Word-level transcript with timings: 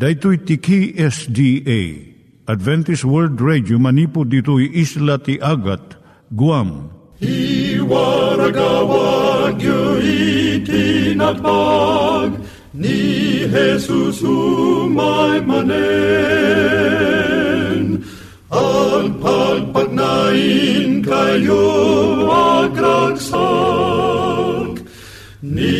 Daitui 0.00 0.38
tiki 0.48 0.96
SDA 0.96 1.80
Adventist 2.48 3.04
World 3.04 3.36
Radio 3.36 3.76
manipu 3.76 4.24
ditui 4.24 4.72
isla 4.72 5.20
ti 5.20 5.36
Agat 5.44 6.00
Guam. 6.32 6.88
I 7.20 7.76
waragawag 7.84 9.60
yu 9.60 10.00
itinatpag 10.64 12.32
ni 12.72 13.44
Jesus 13.44 14.24
umay 14.24 15.44
manen. 15.44 15.68
Ang 18.48 19.20
pagpagnain 19.20 21.04
kayo 21.04 21.68
agkansak 22.64 23.20
ni 25.44 25.79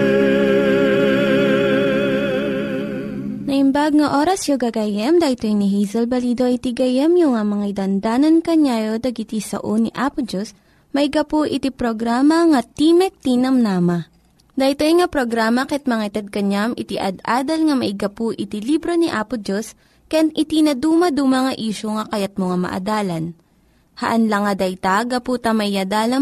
Naimbag 3.81 3.97
nga 3.97 4.13
oras 4.21 4.45
yung 4.45 4.61
gagayem, 4.61 5.17
dahil 5.17 5.57
ni 5.57 5.65
Hazel 5.65 6.05
Balido 6.05 6.45
iti 6.45 6.69
gayem 6.69 7.17
yung 7.17 7.33
nga 7.33 7.41
mga 7.41 7.81
dandanan 7.81 8.45
kanyayo 8.45 9.01
dagiti 9.01 9.41
sao 9.41 9.73
ni 9.73 9.89
Apo 9.97 10.21
Diyos, 10.21 10.53
may 10.93 11.09
gapu 11.09 11.49
iti 11.49 11.73
programa 11.73 12.45
nga 12.45 12.61
Timek 12.61 13.17
Tinam 13.25 13.57
Nama. 13.57 14.05
Dahil 14.53 14.77
nga 14.77 15.09
programa 15.09 15.65
ket 15.65 15.89
mga 15.89 16.13
itad 16.13 16.27
kanyam 16.29 16.77
iti 16.77 17.01
ad-adal 17.01 17.65
nga 17.65 17.73
may 17.73 17.97
gapu 17.97 18.29
iti 18.29 18.61
libro 18.61 18.93
ni 18.93 19.09
Apo 19.09 19.41
Diyos, 19.41 19.73
ken 20.13 20.29
iti 20.37 20.61
na 20.61 20.77
dumaduma 20.77 21.49
nga 21.49 21.53
isyo 21.57 21.97
nga 21.97 22.05
kayat 22.05 22.37
mo 22.37 22.53
nga 22.53 22.61
maadalan. 22.61 23.33
Haan 23.97 24.29
lang 24.29 24.45
nga 24.45 24.53
dayta, 24.61 25.09
gapu 25.09 25.41
tamay 25.41 25.73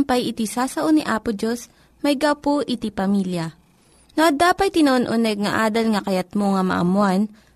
pay 0.07 0.31
iti 0.31 0.47
sasao 0.47 0.87
ni 0.95 1.03
Apo 1.03 1.35
Diyos, 1.35 1.67
may 2.07 2.15
gapu 2.15 2.63
iti 2.63 2.87
pamilya. 2.87 3.51
No, 4.15 4.31
dapat 4.31 4.71
tinon-uneg 4.71 5.43
nga 5.43 5.67
adal 5.67 5.91
nga 5.91 6.07
kayat 6.07 6.39
mo 6.39 6.55
nga 6.55 6.63
maamuan, 6.63 7.27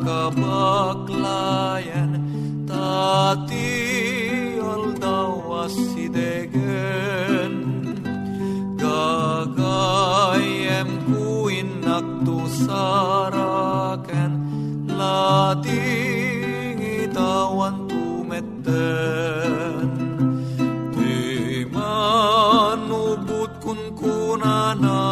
kabaklayan 0.00 2.16
Tati 2.64 3.76
aldawas 4.56 5.76
si 5.92 6.08
degen. 6.08 7.52
Gagayem 8.80 10.88
ku 11.06 11.46
inakto 11.52 12.48
saraken 12.48 14.32
Lating 14.88 16.80
itawan 17.06 17.86
tumeten 17.86 19.86
Di 20.96 21.68
manubut 21.68 23.52
kun 23.60 23.92
kunana 23.94 25.11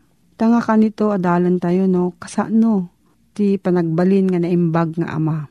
Tanga 0.41 0.57
kanito 0.57 1.13
adalan 1.13 1.61
tayo 1.61 1.85
no 1.85 2.17
kasano 2.17 2.89
ti 3.29 3.61
panagbalin 3.61 4.25
nga 4.25 4.41
naimbag 4.41 4.97
nga 4.97 5.13
ama. 5.13 5.45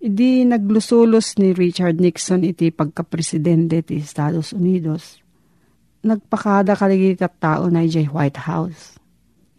Idi 0.00 0.48
naglusulos 0.48 1.36
ni 1.36 1.52
Richard 1.52 2.00
Nixon 2.00 2.40
iti 2.40 2.72
pagkapresidente 2.72 3.84
ti 3.84 4.00
Estados 4.00 4.56
Unidos. 4.56 5.20
Nagpakada 6.08 6.72
kaligit 6.72 7.20
at 7.20 7.36
tao 7.36 7.68
na 7.68 7.84
iti 7.84 8.08
White 8.08 8.40
House. 8.48 8.96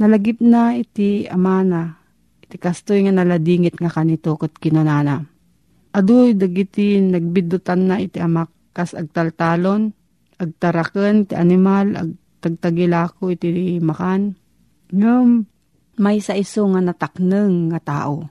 Nalagip 0.01 0.41
na 0.41 0.73
iti 0.73 1.29
amana, 1.29 2.01
iti 2.41 2.57
kastoy 2.57 3.05
nga 3.05 3.21
naladingit 3.21 3.77
nga 3.77 3.93
kanito 3.93 4.33
kat 4.33 4.57
kinunana. 4.57 5.21
Aduy 5.93 6.33
dagiti 6.33 6.97
nagbidutan 7.05 7.85
na 7.85 8.01
iti 8.01 8.17
amak 8.17 8.49
kas 8.73 8.97
agtaltalon, 8.97 9.93
agtaraken 10.41 11.29
ti 11.29 11.37
animal, 11.37 11.93
agtagtagilako 12.01 13.29
iti 13.29 13.77
makan. 13.77 14.41
Ngam, 14.93 15.49
may 15.97 16.21
sa 16.21 16.37
iso 16.37 16.67
nga 16.69 16.81
natakneng 16.83 17.73
nga 17.73 17.79
tao. 17.81 18.29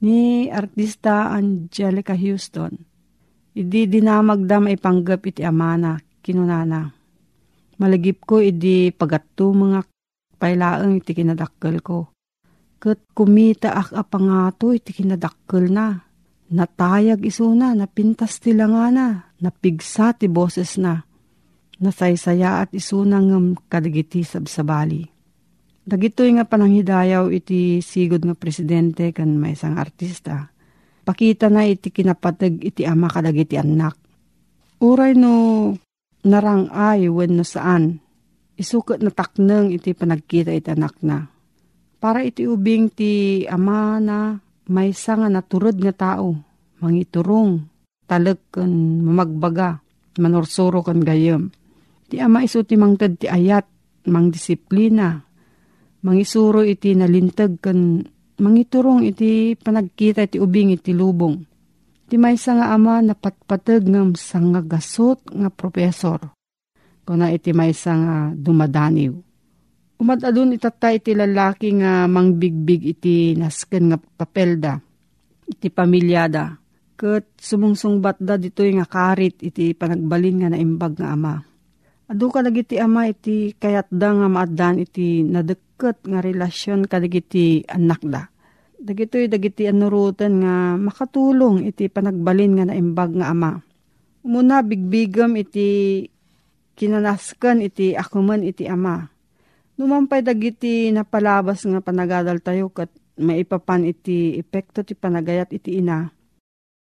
Ni 0.00 0.48
artista 0.48 1.32
Angelica 1.32 2.16
Houston, 2.16 2.72
idi 3.52 3.84
dinamagda 3.88 4.60
maipanggap 4.60 5.28
iti 5.28 5.44
amana, 5.44 6.00
kinunana. 6.24 6.88
Malagip 7.80 8.24
ko 8.28 8.40
idi 8.40 8.92
pagatto 8.92 9.52
mga 9.52 9.80
pailaang 10.40 11.00
iti 11.00 11.12
kinadakkel 11.16 11.80
ko. 11.80 12.12
Kat 12.80 13.00
kumita 13.12 13.76
ak 13.76 13.92
apangato 13.92 14.72
iti 14.72 14.92
kinadakkel 14.96 15.68
na. 15.68 16.00
Natayag 16.50 17.22
isuna, 17.22 17.76
napintas 17.76 18.40
ti 18.42 18.56
nga 18.56 18.88
na, 18.90 19.30
napigsa 19.38 20.16
ti 20.16 20.26
boses 20.26 20.80
na. 20.80 20.98
Nasaysaya 21.80 22.64
at 22.64 22.74
isuna 22.74 23.22
ng 23.22 23.68
kadagiti 23.68 24.24
sabsabali. 24.26 25.19
Dagitoy 25.80 26.36
nga 26.36 26.44
pananghidayaw 26.44 27.32
iti 27.32 27.80
sigod 27.80 28.20
nga 28.20 28.36
presidente 28.36 29.08
kan 29.16 29.32
may 29.40 29.56
isang 29.56 29.80
artista. 29.80 30.52
Pakita 31.08 31.48
na 31.48 31.64
iti 31.64 31.88
kinapatag 31.88 32.60
iti 32.60 32.84
ama 32.84 33.08
kadagiti 33.08 33.56
anak. 33.56 33.96
Uray 34.84 35.16
no 35.16 35.72
narangay 36.24 37.08
when 37.08 37.40
no 37.40 37.44
saan. 37.44 38.04
Isukat 38.60 39.00
na 39.00 39.08
taknang 39.08 39.72
iti 39.72 39.96
panagkita 39.96 40.52
iti 40.52 40.68
anak 40.68 41.00
na. 41.00 41.24
Para 41.96 42.20
iti 42.24 42.44
ubing 42.44 42.92
ti 42.92 43.44
ama 43.48 43.96
na 44.00 44.36
may 44.68 44.92
nga 44.92 45.28
naturod 45.32 45.80
nga 45.80 45.92
tao. 45.96 46.36
Mangiturong, 46.80 47.60
talag 48.08 48.40
kan 48.52 48.72
mamagbaga, 49.04 49.80
manorsoro 50.16 50.80
kan 50.80 51.00
gayam. 51.00 51.52
Ti 52.08 52.20
ama 52.20 52.40
iso 52.44 52.64
ti 52.64 52.76
mangtad 52.76 53.20
ti 53.20 53.28
ayat, 53.28 53.68
mang 54.08 54.32
disiplina, 54.32 55.20
mangisuro 56.00 56.64
iti 56.64 56.96
nalintag 56.96 57.60
kan 57.60 58.00
mangiturong 58.40 59.04
iti 59.04 59.54
panagkita 59.54 60.24
iti 60.24 60.40
ubing 60.40 60.72
iti 60.72 60.96
lubong. 60.96 61.36
Ti 62.10 62.18
maysa 62.18 62.58
nga 62.58 62.74
ama 62.74 62.98
napatpatag 63.04 63.86
ngam 63.86 64.18
nga 64.18 64.62
gasot 64.66 65.22
nga 65.30 65.46
profesor. 65.52 66.18
Kuna 67.06 67.30
iti 67.30 67.54
maysa 67.54 67.92
nga 67.94 68.16
dumadaniw. 68.34 69.14
Umadadun 70.00 70.56
itatay 70.56 70.98
iti 70.98 71.12
lalaki 71.14 71.70
nga 71.76 72.08
mangbigbig 72.10 72.82
iti 72.98 73.36
nasken 73.36 73.94
nga 73.94 73.98
papelda. 74.00 74.80
Iti 75.46 75.70
pamilyada. 75.70 76.56
Kat 76.98 77.30
sumungsungbat 77.38 78.18
da 78.18 78.34
dito'y 78.40 78.80
nga 78.80 78.88
karit 78.88 79.38
iti 79.44 79.76
panagbalin 79.76 80.42
nga 80.42 80.48
naimbag 80.50 80.98
nga 80.98 81.14
ama. 81.14 81.38
Adu 82.10 82.26
ka 82.26 82.42
iti 82.42 82.74
ama 82.82 83.06
iti 83.06 83.54
kayat 83.54 83.86
da 83.94 84.10
nga 84.10 84.26
maadan 84.26 84.82
iti 84.82 85.22
nadek 85.22 85.69
ket 85.80 86.04
nga 86.04 86.20
relasyon 86.20 86.84
kadagiti 86.84 87.64
anak 87.64 88.04
da. 88.04 88.28
Dagitoy 88.76 89.32
dagiti 89.32 89.64
anurutan 89.64 90.44
nga 90.44 90.76
makatulong 90.76 91.64
iti 91.64 91.88
panagbalin 91.88 92.60
nga 92.60 92.64
naimbag 92.68 93.16
nga 93.16 93.32
ama. 93.32 93.56
Umuna 94.20 94.60
bigbigam 94.60 95.32
iti 95.40 96.04
kinanaskan 96.76 97.64
iti 97.64 97.96
akuman 97.96 98.44
iti 98.44 98.68
ama. 98.68 99.08
Numampay 99.80 100.20
dagiti 100.20 100.92
napalabas 100.92 101.64
nga 101.64 101.80
panagadal 101.80 102.40
tayo 102.44 102.68
kat 102.68 102.92
maipapan 103.20 103.88
iti 103.88 104.36
epekto 104.36 104.84
ti 104.84 104.92
panagayat 104.96 105.52
iti 105.52 105.80
ina. 105.80 106.08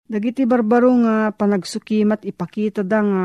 Dagiti 0.08 0.48
barbaro 0.48 0.92
nga 1.04 1.32
panagsukimat 1.36 2.24
ipakita 2.24 2.80
da 2.80 3.00
nga 3.04 3.24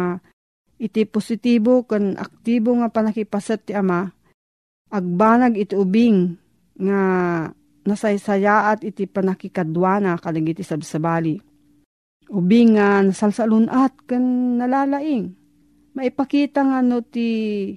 iti 0.79 1.07
positibo 1.07 1.83
kan 1.87 2.19
aktibo 2.19 2.75
nga 2.79 2.91
panakipasat 2.91 3.71
ti 3.71 3.75
ama 3.75 4.11
agbanag 4.93 5.57
iti 5.57 5.73
ubing 5.73 6.37
nga 6.77 7.01
nasaysayaat 7.83 8.85
iti 8.85 9.09
panakikadwana 9.09 10.21
kadag 10.21 10.53
iti 10.53 10.61
sabsabali. 10.61 11.41
Ubing 12.29 12.77
nga 12.77 13.01
nasalsalunat 13.01 14.05
kan 14.05 14.23
nalalaing. 14.61 15.33
Maipakita 15.97 16.61
nga 16.61 16.79
no 16.85 17.01
ti 17.01 17.69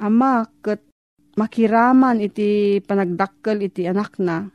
ama 0.00 0.48
kat 0.64 0.80
makiraman 1.36 2.20
iti 2.24 2.80
panagdakkel 2.84 3.64
iti 3.64 3.84
anak 3.84 4.16
na 4.20 4.48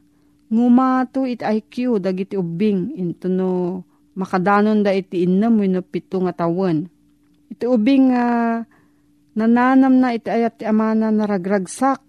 ngumato 0.50 1.26
iti 1.26 1.42
IQ 1.42 1.98
dagiti 2.02 2.38
ubing 2.38 2.94
into 2.94 3.26
no 3.30 3.82
makadanon 4.14 4.86
da 4.86 4.94
iti 4.94 5.26
innam 5.26 5.62
no 5.62 5.82
pito 5.82 6.22
nga 6.22 6.34
tawen. 6.46 6.86
Iti 7.50 7.66
ubing 7.66 8.14
nga 8.14 8.26
uh, 8.62 8.75
Nananam 9.36 10.00
na 10.00 10.16
iti 10.16 10.32
ayat 10.32 10.64
ti 10.64 10.64
amana 10.64 11.12
naragragsak 11.12 12.00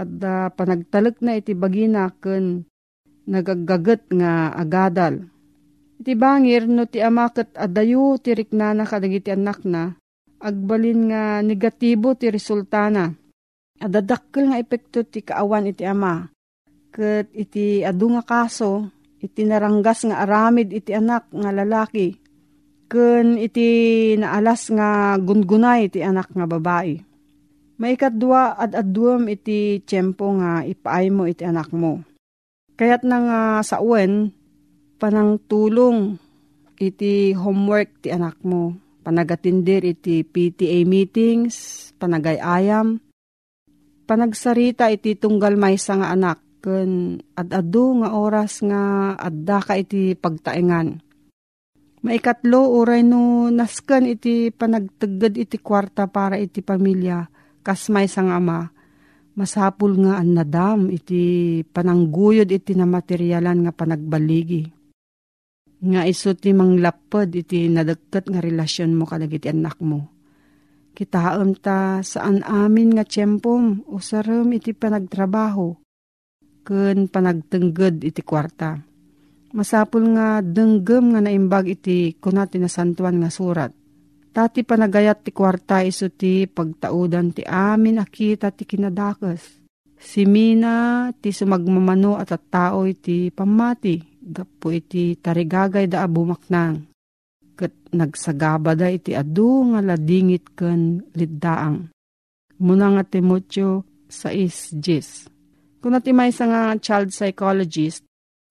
at 0.00 0.10
uh, 0.24 0.48
panagtalek 0.48 1.20
na 1.20 1.36
iti 1.36 1.52
bagina 1.52 2.08
ken 2.16 2.64
nagagagat 3.28 4.08
nga 4.08 4.48
agadal. 4.56 5.28
Iti 6.00 6.16
bangir 6.16 6.64
no 6.64 6.88
ti 6.88 7.04
amaket 7.04 7.52
adayo 7.52 8.16
ti 8.16 8.32
riknana 8.32 8.88
kadagiti 8.88 9.28
anak 9.28 9.60
na 9.68 9.92
agbalin 10.40 11.12
nga 11.12 11.44
negatibo 11.44 12.16
ti 12.16 12.32
resultana. 12.32 13.12
Adadakkel 13.76 14.48
nga 14.48 14.56
epekto 14.56 15.04
ti 15.04 15.20
kaawan 15.20 15.68
iti 15.68 15.84
ama. 15.84 16.32
Ket 16.88 17.28
iti 17.36 17.84
adu 17.84 18.16
nga 18.16 18.24
kaso 18.24 18.88
iti 19.20 19.44
naranggas 19.44 20.08
nga 20.08 20.24
aramid 20.24 20.72
iti 20.72 20.96
anak 20.96 21.28
nga 21.28 21.52
lalaki 21.52 22.16
Kun 22.90 23.38
iti 23.38 23.70
naalas 24.18 24.66
nga 24.74 25.14
gungunay 25.14 25.86
iti 25.86 26.02
anak 26.02 26.34
nga 26.34 26.42
babae. 26.42 26.98
May 27.78 27.94
kadwa 27.94 28.58
at 28.58 28.74
adwam 28.74 29.30
iti 29.30 29.78
tiyempo 29.86 30.34
nga 30.42 30.66
ipaay 30.66 31.06
mo 31.14 31.22
iti 31.22 31.46
anak 31.46 31.70
mo. 31.70 32.02
Kayat 32.74 33.06
na 33.06 33.16
nga 33.22 33.40
sa 33.62 33.78
uwen, 33.78 34.34
panang 34.98 35.38
tulong 35.46 36.18
iti 36.82 37.30
homework 37.30 38.02
ti 38.02 38.10
anak 38.10 38.42
mo. 38.42 38.74
Panagatindir 39.06 39.86
iti 39.86 40.26
PTA 40.26 40.82
meetings, 40.82 41.88
panagayayam, 41.94 42.98
panagsarita 44.04 44.90
iti 44.90 45.14
tunggal 45.14 45.54
maysa 45.54 45.94
nga 45.94 46.10
anak, 46.10 46.42
kun 46.58 47.22
ad-adu 47.38 48.02
nga 48.02 48.18
oras 48.18 48.60
nga 48.66 49.14
adda 49.14 49.62
ka 49.62 49.78
iti 49.78 50.18
pagtaengan 50.18 51.09
Maikatlo, 52.00 52.80
uray 52.80 53.04
no 53.04 53.52
naskan 53.52 54.08
iti 54.08 54.48
panagtagad 54.48 55.36
iti 55.36 55.60
kwarta 55.60 56.08
para 56.08 56.40
iti 56.40 56.64
pamilya, 56.64 57.28
kasmay 57.60 58.08
sang 58.08 58.32
ama, 58.32 58.72
masapul 59.36 60.00
nga 60.00 60.16
an 60.16 60.32
nadam 60.32 60.88
iti 60.88 61.60
panangguyod 61.60 62.48
iti 62.48 62.72
na 62.72 62.88
materyalan 62.88 63.68
nga 63.68 63.72
panagbaligi. 63.76 64.64
Nga 65.84 66.08
iso 66.08 66.32
ti 66.32 66.56
manglapad 66.56 67.36
iti 67.36 67.68
nadagkat 67.68 68.32
nga 68.32 68.40
relasyon 68.40 68.96
mo 68.96 69.04
kadag 69.04 69.36
iti 69.36 69.52
anak 69.52 69.76
mo. 69.84 70.08
Kitaam 70.96 71.52
ta 71.60 72.00
saan 72.00 72.40
amin 72.48 72.96
nga 72.96 73.04
tiyempom 73.04 73.92
o 73.92 74.00
saram 74.00 74.48
iti 74.56 74.72
panagtrabaho, 74.72 75.76
ken 76.64 77.12
panagtengged 77.12 78.08
iti 78.08 78.24
kwarta 78.24 78.89
Masapul 79.50 80.14
nga 80.14 80.38
denggem 80.38 81.10
nga 81.10 81.20
naimbag 81.20 81.74
iti 81.74 82.14
kunat 82.22 82.54
tinasantuan 82.54 83.18
nga 83.18 83.30
surat. 83.34 83.74
Tati 84.30 84.62
panagayat 84.62 85.26
ti 85.26 85.34
kwarta 85.34 85.82
iso 85.82 86.06
ti 86.06 86.46
pagtaudan 86.46 87.34
ti 87.34 87.42
amin 87.42 87.98
akita 87.98 88.54
ti 88.54 88.62
kinadakas. 88.62 89.58
Si 89.98 90.22
Mina 90.22 91.10
ti 91.18 91.34
sumagmamano 91.34 92.14
at 92.14 92.30
at 92.30 92.46
tao 92.46 92.86
iti 92.86 93.34
pamati. 93.34 93.98
Gapo 94.22 94.70
iti 94.70 95.18
tarigagay 95.18 95.90
da 95.90 96.06
abumaknang. 96.06 96.86
Kat 97.58 97.90
nagsagaba 97.90 98.78
da 98.78 98.86
iti 98.86 99.18
adu 99.18 99.74
nga 99.74 99.82
ladingit 99.82 100.54
ken 100.54 101.02
liddaang. 101.10 101.90
Muna 102.62 102.86
nga 102.94 103.02
Timotyo 103.02 103.82
6.10 104.06 105.82
Kung 105.82 105.92
natin 105.96 106.14
may 106.14 106.30
nga 106.30 106.76
child 106.76 107.10
psychologist, 107.10 108.04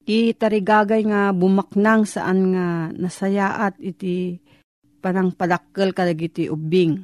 Iti 0.09 0.33
tarigagay 0.33 1.05
nga 1.05 1.29
bumaknang 1.29 2.01
saan 2.01 2.57
nga 2.57 2.89
nasayaat 2.89 3.77
iti 3.77 4.41
panang 5.05 5.29
padakkel 5.37 5.93
kadag 5.93 6.17
iti 6.17 6.49
ubing. 6.49 6.97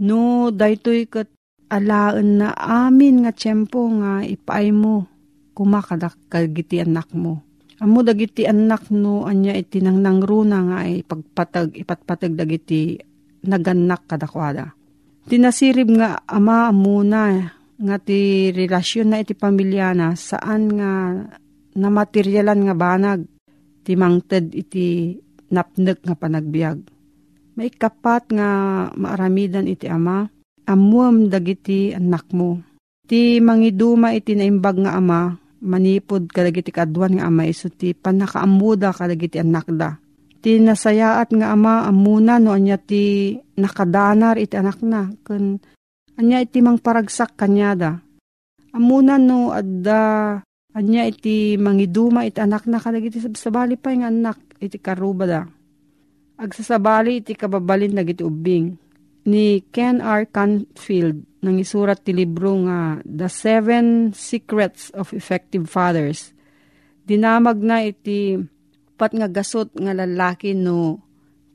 No, 0.00 0.48
daytoy 0.48 1.12
kat 1.12 1.28
alaan 1.68 2.40
na 2.40 2.56
amin 2.56 3.28
nga 3.28 3.36
tiyempo 3.36 3.84
nga 4.00 4.24
ipaay 4.24 4.72
mo 4.72 5.04
kumakadakkel 5.52 6.48
giti 6.56 6.80
anak 6.80 7.12
mo. 7.12 7.44
Amo 7.84 8.00
dagiti 8.00 8.48
anak 8.48 8.88
no 8.88 9.28
anya 9.28 9.52
iti 9.52 9.84
nang 9.84 10.00
nangruna 10.00 10.58
nga 10.72 10.76
ay 10.88 11.04
pagpatag 11.04 11.76
ipatpatag 11.76 12.32
dagiti 12.32 12.96
naganak 13.44 14.08
kadakwada. 14.08 14.72
Tinasirib 15.28 16.00
nga 16.00 16.24
ama 16.24 16.72
amuna 16.72 17.52
nga 17.76 17.96
ti 18.00 18.48
relasyon 18.56 19.12
na 19.12 19.20
iti 19.20 19.36
pamilya 19.36 19.92
na 19.92 20.16
saan 20.16 20.80
nga 20.80 20.92
na 21.76 21.88
materyalan 21.88 22.68
nga 22.68 22.74
banag, 22.76 23.20
timangted 23.82 24.52
iti 24.52 25.16
napnek 25.52 26.04
nga 26.04 26.14
panagbiag. 26.16 26.78
May 27.52 27.68
kapat 27.68 28.32
nga 28.32 28.48
maaramidan 28.96 29.68
iti 29.68 29.84
ama, 29.88 30.24
amuam 30.64 31.28
dagiti 31.28 31.92
anak 31.92 32.32
mo. 32.32 32.60
Iti 33.04 33.44
mangiduma 33.44 34.16
iti 34.16 34.32
naimbag 34.32 34.80
nga 34.80 34.96
ama, 34.96 35.36
manipod 35.62 36.26
kadagiti 36.32 36.74
kadwan 36.74 37.20
nga 37.20 37.28
ama 37.30 37.46
iso 37.46 37.70
ti 37.70 37.94
panakaamuda 37.94 38.90
kadagiti 38.96 39.38
anak 39.38 39.68
da. 39.70 39.94
Ti 40.42 40.58
nasayaat 40.58 41.30
nga 41.38 41.54
ama 41.54 41.86
amuna 41.86 42.42
no 42.42 42.50
anya 42.50 42.74
ti 42.74 43.36
nakadanar 43.54 44.42
iti 44.42 44.58
anak 44.58 44.82
na. 44.82 45.06
Kun 45.22 45.62
anya 46.18 46.42
iti 46.42 46.58
mang 46.58 46.82
paragsak 46.82 47.38
kanyada. 47.38 48.02
Amuna 48.74 49.22
no 49.22 49.54
adda 49.54 50.42
anya 50.72 51.04
iti 51.04 51.60
mangiduma 51.60 52.24
iti 52.24 52.40
anak 52.40 52.64
na 52.64 52.80
kadagiti 52.80 53.20
sabali 53.20 53.76
pa 53.76 53.92
nga 53.92 54.08
anak 54.08 54.40
iti 54.56 54.80
karubada. 54.80 55.44
Agsasabali 56.40 57.20
iti 57.20 57.36
kababalin 57.36 57.92
dagiti 57.92 58.24
ubing. 58.24 58.74
Ni 59.22 59.62
Ken 59.70 60.02
R. 60.02 60.26
Canfield 60.26 61.22
nang 61.42 61.58
isurat 61.58 62.02
ti 62.02 62.10
libro 62.10 62.58
nga 62.66 62.98
The 63.06 63.30
Seven 63.30 64.10
Secrets 64.10 64.90
of 64.94 65.14
Effective 65.14 65.70
Fathers. 65.70 66.34
Dinamag 67.06 67.62
na 67.62 67.86
iti 67.86 68.34
pat 68.98 69.14
nga 69.14 69.30
gasot 69.30 69.70
nga 69.78 69.94
lalaki 69.94 70.54
no 70.54 71.02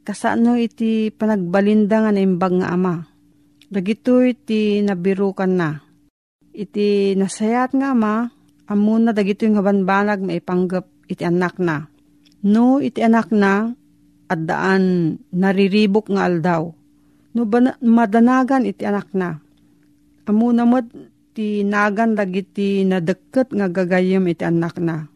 kasano 0.07 0.55
iti 0.55 1.11
panagbalinda 1.11 2.07
nga 2.07 2.11
naimbag 2.15 2.63
nga 2.63 2.71
ama. 2.71 3.03
Dagito 3.67 4.23
iti 4.23 4.79
nabirukan 4.79 5.51
na. 5.51 5.83
Iti 6.55 7.11
nasayat 7.19 7.75
nga 7.75 7.91
ama, 7.91 8.31
amuna 8.67 9.15
dagito 9.15 9.47
yung 9.47 9.59
banbanag 9.59 10.21
maipanggap 10.21 10.87
iti 11.07 11.23
anak 11.23 11.57
na. 11.57 11.87
No 12.43 12.83
iti 12.83 13.01
anak 13.01 13.31
na, 13.33 13.71
at 14.27 14.39
daan 14.43 15.15
nariribok 15.31 16.11
nga 16.11 16.27
aldaw. 16.27 16.69
No 17.31 17.41
madanagan 17.81 18.67
iti 18.67 18.83
anak 18.83 19.11
na 19.15 19.39
Amo 20.27 20.51
mo 20.51 20.83
ti 21.31 21.63
nagan 21.63 22.19
dagiti 22.19 22.83
nadeket 22.83 23.55
nga 23.55 23.71
gagayem 23.71 24.27
iti 24.27 24.43
anak 24.43 24.75
na. 24.83 25.07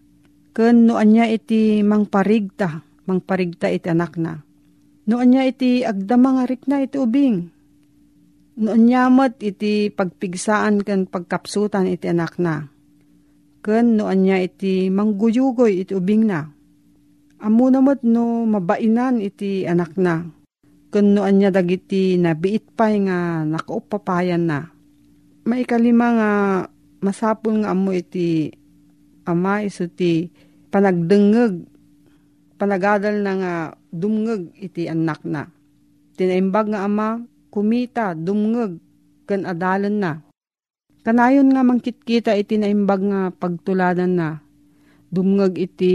Ken 0.55 0.87
no 0.87 0.95
anya 0.95 1.27
iti 1.27 1.83
mangparigta, 1.83 2.79
mangparigta 3.03 3.67
iti 3.67 3.91
anak 3.91 4.15
na. 4.15 4.39
No 5.11 5.19
anya 5.19 5.43
iti 5.43 5.83
agdama 5.83 6.39
nga 6.39 6.47
na 6.47 6.77
iti 6.79 6.95
ubing. 6.95 7.51
No 8.63 8.71
anya 8.71 9.11
iti 9.43 9.91
pagpigsaan 9.91 10.87
ken 10.87 11.11
pagkapsutan 11.11 11.91
iti 11.91 12.07
anak 12.07 12.39
na. 12.39 12.71
Ken 13.61 13.97
no 13.97 14.09
anya 14.09 14.41
iti 14.41 14.89
mangguyugoy 14.89 15.85
iti 15.85 15.93
ubing 15.93 16.25
na. 16.25 16.49
Amo 17.41 17.69
namot 17.69 18.01
no 18.01 18.45
mabainan 18.49 19.21
iti 19.21 19.65
anak 19.69 19.93
na. 19.97 20.25
Ken 20.89 21.13
no 21.13 21.21
anya 21.21 21.53
dagiti 21.53 22.17
nabiit 22.17 22.73
pay 22.73 23.01
nga 23.05 23.45
nakaupapayan 23.45 24.43
na 24.49 24.59
maikalima 25.45 26.07
nga 26.17 26.31
masapul 27.01 27.61
nga 27.61 27.73
amo 27.73 27.89
iti 27.93 28.53
ama 29.25 29.65
iso 29.65 29.89
ti 29.89 30.29
panagdengeg 30.69 31.65
panagadal 32.61 33.25
na 33.25 33.31
nga 33.41 33.53
dumngeg 33.89 34.53
iti 34.57 34.85
anak 34.85 35.25
na. 35.25 35.49
Tinaimbag 36.13 36.69
nga 36.73 36.85
ama 36.85 37.25
kumita 37.49 38.13
dumngeg 38.13 38.77
ken 39.25 39.49
adalan 39.49 39.97
na. 39.97 40.11
Kanayon 41.01 41.49
nga 41.49 41.65
mangkitkita 41.65 42.37
iti 42.37 42.61
naimbag 42.61 43.01
nga 43.01 43.21
pagtuladan 43.33 44.13
na. 44.13 44.29
Dumngeg 45.09 45.57
iti 45.57 45.93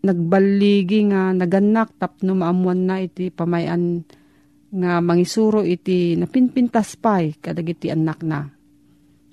nagbaligi 0.00 1.12
nga 1.12 1.36
naganak 1.36 1.92
tapno 2.00 2.32
maamuan 2.32 2.88
na 2.88 3.04
iti 3.04 3.28
pamayan 3.28 4.00
nga 4.68 5.00
mangisuro 5.04 5.60
iti 5.60 6.16
napinpintas 6.16 6.96
pay 6.96 7.36
kadagiti 7.36 7.92
anak 7.92 8.20
na. 8.24 8.48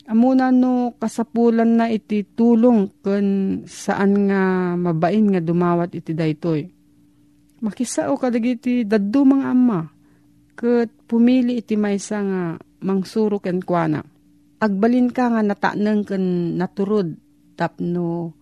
Amuna 0.06 0.54
no 0.54 0.94
kasapulan 1.00 1.82
na 1.82 1.90
iti 1.90 2.22
tulong 2.22 3.02
ken 3.02 3.28
saan 3.66 4.30
nga 4.30 4.76
mabain 4.78 5.34
nga 5.34 5.42
dumawat 5.42 5.98
iti 5.98 6.14
daytoy. 6.14 6.62
Makisao 7.64 8.14
kadagiti 8.20 8.84
daddu 8.86 9.24
mga 9.24 9.46
amma 9.50 9.82
ket 10.56 10.92
pumili 11.08 11.64
iti 11.64 11.80
maysa 11.80 12.18
nga 12.22 12.42
mangsuro 12.86 13.40
ken 13.40 13.64
kuana. 13.64 14.15
Agbalin 14.66 15.14
ka 15.14 15.30
nga 15.30 15.46
nataneng 15.46 16.02
ken 16.02 16.58
naturod 16.58 17.14
tapno 17.54 18.34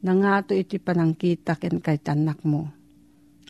nangato 0.00 0.56
iti 0.56 0.80
panangkita 0.80 1.60
ken 1.60 1.84
kay 1.84 2.00
tanak 2.00 2.40
mo 2.48 2.76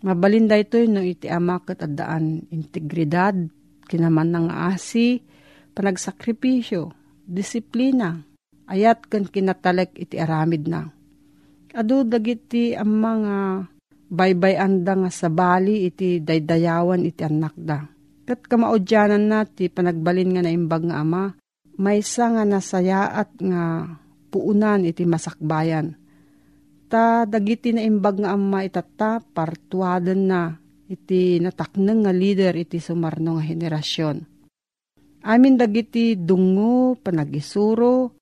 Mabalinda 0.04 0.60
ito 0.60 0.76
no 0.84 1.00
iti 1.00 1.24
ama 1.32 1.56
kat 1.64 1.80
adaan 1.80 2.44
integridad, 2.52 3.32
kinaman 3.88 4.28
ng 4.28 4.48
asi, 4.52 5.24
panagsakripisyo, 5.72 6.92
disiplina, 7.24 8.20
ayat 8.68 9.08
kan 9.08 9.24
kinatalek 9.24 9.96
iti 9.96 10.20
aramid 10.20 10.68
na. 10.68 10.84
Ado 11.72 12.04
dagiti 12.04 12.76
ang 12.76 12.92
mga 12.92 13.36
baybay 14.12 14.60
anda 14.60 15.00
nga 15.00 15.08
sa 15.08 15.32
bali 15.32 15.88
iti 15.88 16.20
daydayawan 16.20 17.00
iti 17.04 17.24
anak 17.24 17.56
da. 17.56 17.80
Kat 18.28 18.44
kamaudyanan 18.44 19.24
na 19.32 19.48
ti 19.48 19.72
panagbalin 19.72 20.36
nga 20.36 20.42
naimbag 20.44 20.92
nga 20.92 21.00
ama, 21.00 21.32
may 21.76 22.00
nga 22.00 22.44
nasayaat 22.44 23.36
nga 23.40 23.62
puunan 24.32 24.84
iti 24.84 25.04
masakbayan 25.04 25.96
ta 26.86 27.26
dagiti 27.26 27.74
na 27.74 27.82
imbag 27.82 28.22
nga 28.22 28.32
amma 28.34 28.62
itata 28.62 29.18
partuaden 29.20 30.30
na 30.30 30.54
iti 30.86 31.42
natakneng 31.42 32.06
nga 32.06 32.14
leader 32.14 32.54
iti 32.54 32.78
sumarno 32.78 33.38
nga 33.38 33.44
henerasyon. 33.44 34.16
Amin 35.26 35.58
dagiti 35.58 36.14
dungo, 36.14 36.94
panagisuro, 37.02 38.14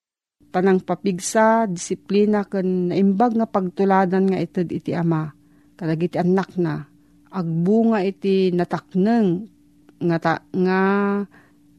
panang 0.48 0.80
papigsa, 0.80 1.68
disiplina 1.68 2.48
ken 2.48 2.88
naimbag 2.88 3.36
nga 3.36 3.44
pagtuladan 3.44 4.32
nga 4.32 4.40
ited 4.40 4.72
iti 4.72 4.96
ama. 4.96 5.28
Kadagiti 5.76 6.16
anak 6.16 6.56
na 6.56 6.80
agbunga 7.28 8.00
iti 8.00 8.48
natakneng 8.56 9.44
nga 10.00 10.16
ta, 10.16 10.34
nga 10.48 10.80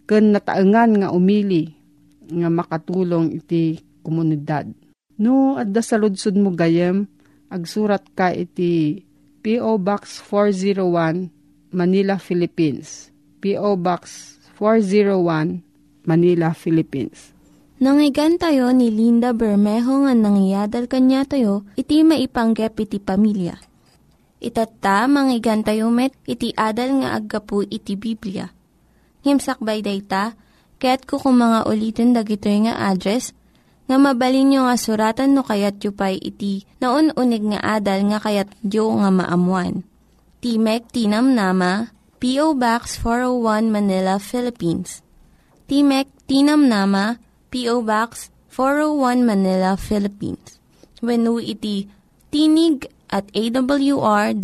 ken 0.05 0.33
nataengan 0.33 1.01
nga 1.01 1.09
umili 1.13 1.73
nga 2.25 2.49
makatulong 2.49 3.37
iti 3.37 3.81
komunidad 4.05 4.69
No, 5.15 5.55
adda 5.55 5.79
sa 5.79 5.95
ludsud 5.95 6.35
mo 6.35 6.51
gayem, 6.51 7.07
agsurat 7.47 8.03
ka 8.19 8.35
iti 8.35 8.99
P.O. 9.39 9.79
Box 9.79 10.19
401, 10.27 11.31
Manila, 11.71 12.19
Philippines. 12.19 13.15
P.O. 13.39 13.79
Box 13.79 14.35
401, 14.59 15.63
Manila, 16.03 16.51
Philippines. 16.51 17.31
Nangyigan 17.79 18.35
tayo 18.35 18.75
ni 18.75 18.91
Linda 18.91 19.31
Bermejo 19.31 20.03
nga 20.03 20.11
nangyadal 20.11 20.91
kanya 20.91 21.23
tayo, 21.23 21.63
iti 21.79 22.03
maipanggep 22.03 22.75
iti 22.75 22.99
pamilya. 22.99 23.55
Itatta, 24.43 25.07
manggigan 25.07 25.63
tayo 25.63 25.95
met, 25.95 26.11
iti 26.27 26.51
adal 26.59 27.03
nga 27.03 27.15
aggapu 27.15 27.63
iti 27.63 27.95
Biblia. 27.95 28.51
Ngimsakbay 29.25 29.81
day 29.81 30.05
ta, 30.05 30.37
kaya't 30.77 31.09
kukumanga 31.09 31.65
ulitin 31.65 32.13
dagito 32.13 32.45
nga 32.45 32.77
address 32.93 33.33
nga 33.89 33.97
mabalin 33.97 34.53
nyo 34.53 34.69
nga 34.69 34.77
suratan 34.77 35.33
no 35.33 35.41
kayat 35.41 35.81
yu 35.81 35.93
pa'y 35.93 36.17
iti 36.21 36.65
na 36.81 36.93
unig 36.93 37.43
nga 37.53 37.81
adal 37.81 38.05
nga 38.09 38.21
kayat 38.21 38.49
yu 38.61 38.85
nga 39.01 39.09
maamuan. 39.09 39.81
Timek 40.45 40.85
Tinam 40.93 41.33
Nama, 41.33 41.89
P.O. 42.21 42.53
Box 42.53 43.01
401 43.01 43.73
Manila, 43.73 44.21
Philippines. 44.21 45.01
Timek 45.65 46.05
Tinam 46.29 46.69
Nama, 46.69 47.17
P.O. 47.49 47.81
Box 47.81 48.29
401 48.53 49.25
Manila, 49.25 49.73
Philippines. 49.73 50.61
When 51.01 51.25
iti 51.41 51.89
tinig 52.29 52.89
at 53.09 53.29
awr.org. 53.35 54.39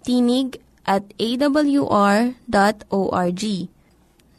Tinig 0.00 0.48
at 0.90 1.06
awr.org 1.22 2.34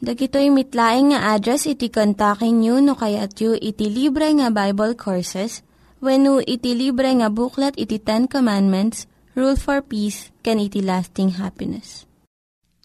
Dagitoy 0.02 0.50
mitlaing 0.50 1.14
nga 1.14 1.38
address 1.38 1.70
iti 1.70 1.86
kontakin 1.86 2.58
nyo 2.58 2.82
no 2.82 2.98
kayat 2.98 3.38
yu 3.38 3.54
iti 3.54 3.86
libre 3.86 4.34
nga 4.34 4.50
Bible 4.50 4.98
Courses 4.98 5.62
when 6.02 6.26
no 6.26 6.42
iti 6.42 6.74
libre 6.74 7.06
nga 7.06 7.30
buklat 7.30 7.78
iti 7.78 8.02
Ten 8.02 8.26
Commandments, 8.26 9.06
Rule 9.38 9.54
for 9.54 9.78
Peace, 9.86 10.34
can 10.42 10.58
iti 10.58 10.82
lasting 10.82 11.38
happiness. 11.38 12.02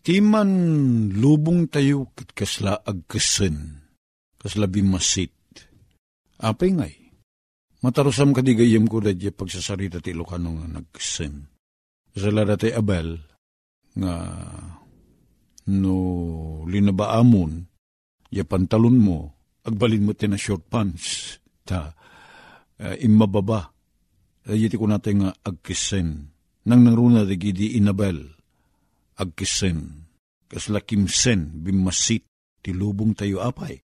Timan 0.05 0.51
lubong 1.17 1.65
tayo 1.73 2.13
kasla 2.13 2.85
agkasen, 2.85 3.81
kasla 4.37 4.69
bimasit. 4.69 5.33
Apay 6.37 6.77
ngay, 6.77 6.95
matarusam 7.81 8.29
kadigayam 8.29 8.85
ko 8.85 9.01
dadya 9.01 9.33
pagsasarita 9.33 10.05
ti 10.05 10.13
Ilocano 10.13 10.53
nga 10.53 10.79
nagkasen. 10.79 11.49
Sa 12.13 12.29
lada 12.29 12.55
Abel, 12.77 13.17
nga 13.97 14.15
no 15.67 15.97
linabaamon, 16.69 17.51
ya 18.31 18.45
pantalon 18.47 18.97
mo, 19.01 19.19
agbalin 19.67 20.07
mo 20.07 20.13
na 20.15 20.39
short 20.39 20.69
pants, 20.71 21.37
ta 21.67 21.91
uh, 22.79 22.95
imababa. 23.01 23.73
Ayiti 24.47 24.79
ko 24.79 24.87
natin 24.87 25.27
nga 25.27 25.31
agkisen. 25.43 26.31
Nang 26.67 26.81
nangruna 26.83 27.27
di 27.27 27.75
inabel, 27.75 28.23
agkisen. 29.19 30.07
Kaslakimsen, 30.47 31.59
bimasit, 31.59 32.23
tilubong 32.63 33.11
tayo 33.11 33.43
apay. 33.43 33.75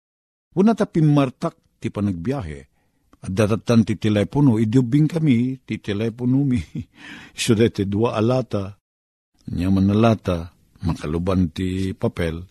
Una 0.55 0.71
ta 0.71 0.87
pimartak 0.87 1.79
ti 1.83 1.91
panagbiyahe. 1.91 2.59
At 3.23 3.31
datatan 3.31 3.83
ti 3.87 3.99
telepono, 3.99 4.55
idubing 4.59 5.07
kami, 5.07 5.63
ti 5.67 5.79
telepono 5.83 6.43
mi. 6.47 6.59
Iso 7.39 7.51
dete 7.55 7.83
dua 7.83 8.15
alata, 8.15 8.71
nyaman 9.51 9.91
alata, 9.91 10.53
makaluban 10.87 11.51
ti 11.51 11.91
papel, 11.91 12.43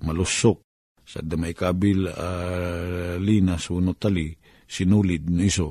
malusok, 0.00 0.58
sa 1.04 1.20
damay 1.20 1.52
kabil 1.52 2.06
uh, 2.06 3.18
linas 3.18 3.66
uno 3.74 3.98
tali, 3.98 4.30
sinulid 4.64 5.26
no 5.26 5.42
iso. 5.42 5.68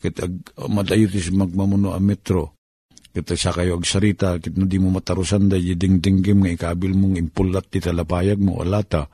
Kit 0.00 0.16
ag, 0.24 0.32
madayo 0.72 1.06
ti 1.06 1.20
magmamuno 1.30 1.92
a 1.92 2.00
metro, 2.00 2.54
Kita 3.14 3.38
sa 3.38 3.54
kayo 3.54 3.78
agsarita, 3.78 4.42
kit 4.42 4.58
no 4.58 4.66
di 4.66 4.82
mo 4.82 4.90
matarusan 4.90 5.46
da 5.46 5.54
ding-dinggim 5.54 6.42
nga 6.42 6.50
ikabil 6.50 6.98
mong 6.98 7.14
impulat 7.14 7.70
ti 7.70 7.78
talapayag 7.78 8.42
mo 8.42 8.58
alata. 8.58 9.06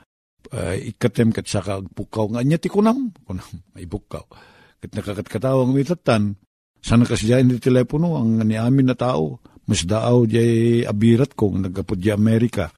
Uh, 0.49 0.73
ikatem 0.73 1.29
kat 1.37 1.45
sa 1.45 1.61
agpukaw 1.61 2.33
nga 2.33 2.41
niya 2.41 2.57
ti 2.57 2.73
kunam, 2.73 3.13
kunam, 3.29 3.45
may 3.77 3.85
bukaw. 3.85 4.25
Kit 4.81 4.97
nakakatkatawang 4.97 5.77
mitatan, 5.77 6.33
sana 6.81 7.05
kasi 7.05 7.29
dyan 7.29 7.61
telepono 7.61 8.17
ang 8.17 8.41
ni 8.41 8.57
amin 8.57 8.89
na 8.89 8.97
tao, 8.97 9.37
mas 9.71 9.87
di 10.27 10.83
abirat 10.83 11.39
kong 11.39 11.71
nagapod 11.71 12.03
di 12.03 12.11
Amerika. 12.11 12.75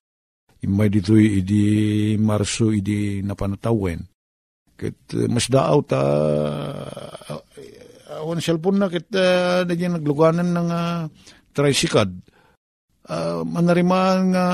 Imay 0.61 0.93
dito 0.93 1.17
idi 1.17 2.13
Marso 2.21 2.69
idi 2.69 3.25
napanatawen. 3.25 4.05
Kit 4.77 5.17
mas 5.33 5.49
daaw 5.49 5.81
ta 5.89 6.03
awan 8.21 8.45
cellphone 8.45 8.77
na 8.77 8.93
kit 8.93 9.09
uh, 9.17 9.65
nagluganan 9.65 10.53
ng 10.53 10.69
uh, 10.69 11.09
tricycad. 11.57 12.13
Uh, 13.03 13.43
manarimaan 13.43 14.31
nga 14.31 14.47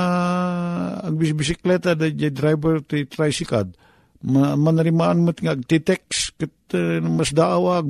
uh, 1.03 1.07
agbisikleta 1.11 1.93
da 1.93 2.09
dyan 2.09 2.33
driver 2.33 2.81
ti 2.81 3.03
tricycad. 3.05 3.75
Ma, 4.25 4.55
manarimaan 4.55 5.27
mo 5.27 5.35
nga 5.35 5.53
agtitext 5.53 6.39
kit 6.39 6.55
uh, 6.73 7.03
mas 7.03 7.35
daawag. 7.35 7.83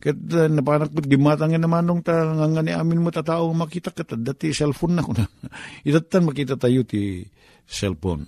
Kat 0.00 0.16
uh, 0.16 0.48
napanak 0.48 0.96
ko 0.96 1.04
gimatangin 1.04 1.60
naman 1.60 1.84
nung 1.84 2.00
ta 2.00 2.24
nga 2.24 2.48
nga 2.48 2.62
ni 2.64 2.72
amin 2.72 3.04
mo 3.04 3.12
tatao 3.12 3.52
makita 3.52 3.92
kat 3.92 4.16
dati 4.16 4.48
cellphone 4.48 4.96
na 4.96 5.04
ko 5.04 5.12
na. 5.12 5.28
Itatan 5.88 6.24
makita 6.24 6.56
tayo 6.56 6.88
ti 6.88 7.20
cellphone. 7.68 8.24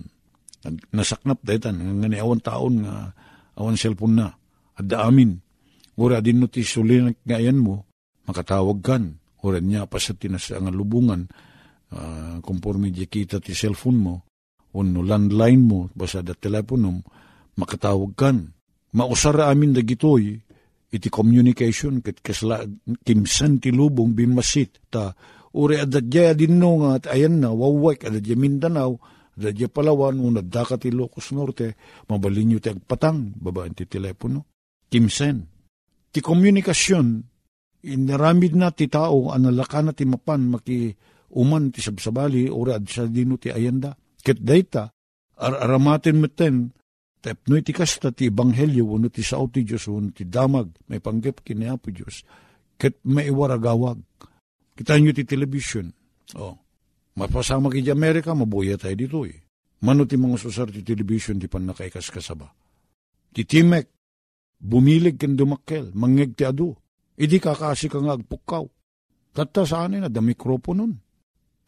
Nasaknap 0.93 1.41
daytan 1.41 1.81
nga 1.81 2.07
ni 2.07 2.21
awan 2.21 2.39
taon 2.45 2.85
nga 2.85 3.09
awan 3.57 3.73
cellphone 3.73 4.21
na. 4.21 4.29
Adda 4.77 5.09
amin. 5.09 5.33
Ura 5.97 6.21
din 6.21 6.41
no 6.41 6.49
ti 6.49 6.65
sulinak 6.65 7.21
ngayon 7.25 7.57
mo, 7.57 7.89
makatawag 8.29 8.79
kan. 8.81 9.03
Ura 9.43 9.57
niya 9.57 9.89
pa 9.89 9.97
sa 9.97 10.13
tinas 10.13 10.49
ang 10.53 10.71
lubungan, 10.71 11.27
uh, 11.93 12.37
conforme 12.41 12.89
di 12.89 13.05
kita 13.05 13.43
ti 13.43 13.53
cellphone 13.53 13.99
mo, 13.99 14.15
uno 14.73 15.01
landline 15.05 15.61
mo, 15.61 15.79
basta 15.93 16.25
da 16.25 16.33
teleponom, 16.33 16.97
makatawag 17.59 18.13
kan. 18.17 18.37
Mausara 18.93 19.49
amin 19.49 19.73
da 19.73 19.81
gitoy, 19.81 20.37
iti 20.93 21.09
communication, 21.09 22.05
kat 22.05 22.21
kasla, 22.21 22.61
kimsan 23.01 23.57
ti 23.57 23.73
lubong 23.73 24.13
bimasit, 24.13 24.93
ta, 24.93 25.09
uri 25.57 25.81
adadya 25.81 26.37
din 26.37 26.61
no 26.61 26.85
nga, 26.85 27.01
at 27.01 27.05
ayan 27.09 27.41
na, 27.41 27.49
wawak, 27.49 28.05
adadya 28.05 28.37
Mindanao, 28.37 29.01
adadya 29.33 29.73
Palawan, 29.73 30.21
unad 30.21 30.53
daka 30.53 30.77
ti 30.77 30.93
Locos 30.93 31.33
Norte, 31.33 31.73
mabalin 32.05 32.53
nyo 32.53 32.59
ti 32.61 32.69
agpatang, 32.69 33.33
babaan 33.41 33.73
ti 33.73 33.89
telepono, 33.89 34.45
kimsen, 34.93 35.49
ti 36.13 36.21
komunikasyon, 36.21 37.07
inaramid 37.89 38.53
na 38.53 38.69
ti 38.69 38.85
tao, 38.85 39.33
analaka 39.33 39.81
na 39.81 39.97
ti 39.97 40.05
mapan, 40.05 40.45
maki 40.45 40.93
uman 41.33 41.73
ti 41.73 41.81
sabsabali, 41.81 42.47
ora 42.53 42.77
ad 42.77 42.85
sa 42.85 43.09
dino 43.09 43.41
ti 43.41 43.49
ayanda. 43.49 43.97
Ket 44.23 44.39
dayta, 44.39 44.93
ar 45.41 45.53
aramatin 45.57 46.21
meten, 47.23 47.35
tapno 47.39 47.61
ti 47.63 47.71
kasta 47.71 48.11
ti 48.11 48.27
ebanghelyo, 48.27 48.83
uno 48.83 49.07
ti 49.09 49.23
sao 49.23 49.47
ti 49.47 49.63
Diyos, 49.63 49.87
uno 49.87 50.11
ti 50.11 50.27
damag, 50.27 50.69
may 50.91 50.99
panggap 50.99 51.39
kiniapo 51.43 51.91
Diyos. 51.91 52.27
Ket 52.75 52.99
may 53.07 53.31
iwaragawag. 53.31 53.99
Kita 54.75 54.99
nyo 54.99 55.13
ti 55.15 55.23
television. 55.23 55.87
Oh. 56.35 56.57
Mapasama 57.15 57.69
ki 57.69 57.85
Amerika, 57.93 58.33
mabuya 58.33 58.75
tayo 58.75 58.97
dito 58.97 59.21
eh. 59.23 59.37
Mano 59.85 60.03
ti 60.09 60.17
mga 60.17 60.37
susar 60.39 60.67
ti 60.73 60.81
television, 60.81 61.37
ti 61.37 61.47
pan 61.47 61.69
nakaikas 61.69 62.09
kasaba. 62.09 62.49
Ti 63.33 63.45
Timek, 63.45 63.87
bumilig 64.57 65.21
ken 65.21 65.37
dumakkel, 65.37 65.93
mangeg 65.93 66.33
ti 66.33 66.43
adu. 66.43 66.73
Idi 67.13 67.37
kakasi 67.37 67.85
ka 67.85 68.01
nga 68.01 68.17
agpukaw. 68.17 68.65
Tata 69.33 69.61
saan 69.65 70.01
na, 70.01 70.09
da 70.09 70.21
mikroponon. 70.21 70.93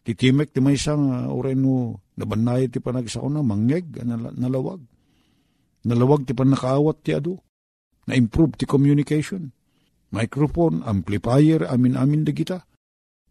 Titimek 0.06 0.53
ti 0.53 0.62
may 0.62 0.77
isang 0.77 1.10
uh, 1.10 1.34
oreno 1.34 2.01
nabanay 2.17 2.69
ti 2.69 2.77
panagsa 2.77 3.21
na 3.25 3.41
mangeg, 3.41 4.01
nalawag. 4.38 4.82
Nalawag 5.86 6.26
ti 6.26 6.34
panakaawat 6.34 6.98
ti 7.06 7.13
adu. 7.13 7.38
Na-improve 8.06 8.58
ti 8.58 8.65
communication. 8.69 9.50
Microphone, 10.13 10.86
amplifier, 10.86 11.65
amin-amin 11.65 12.26
da 12.26 12.34
kita. 12.34 12.58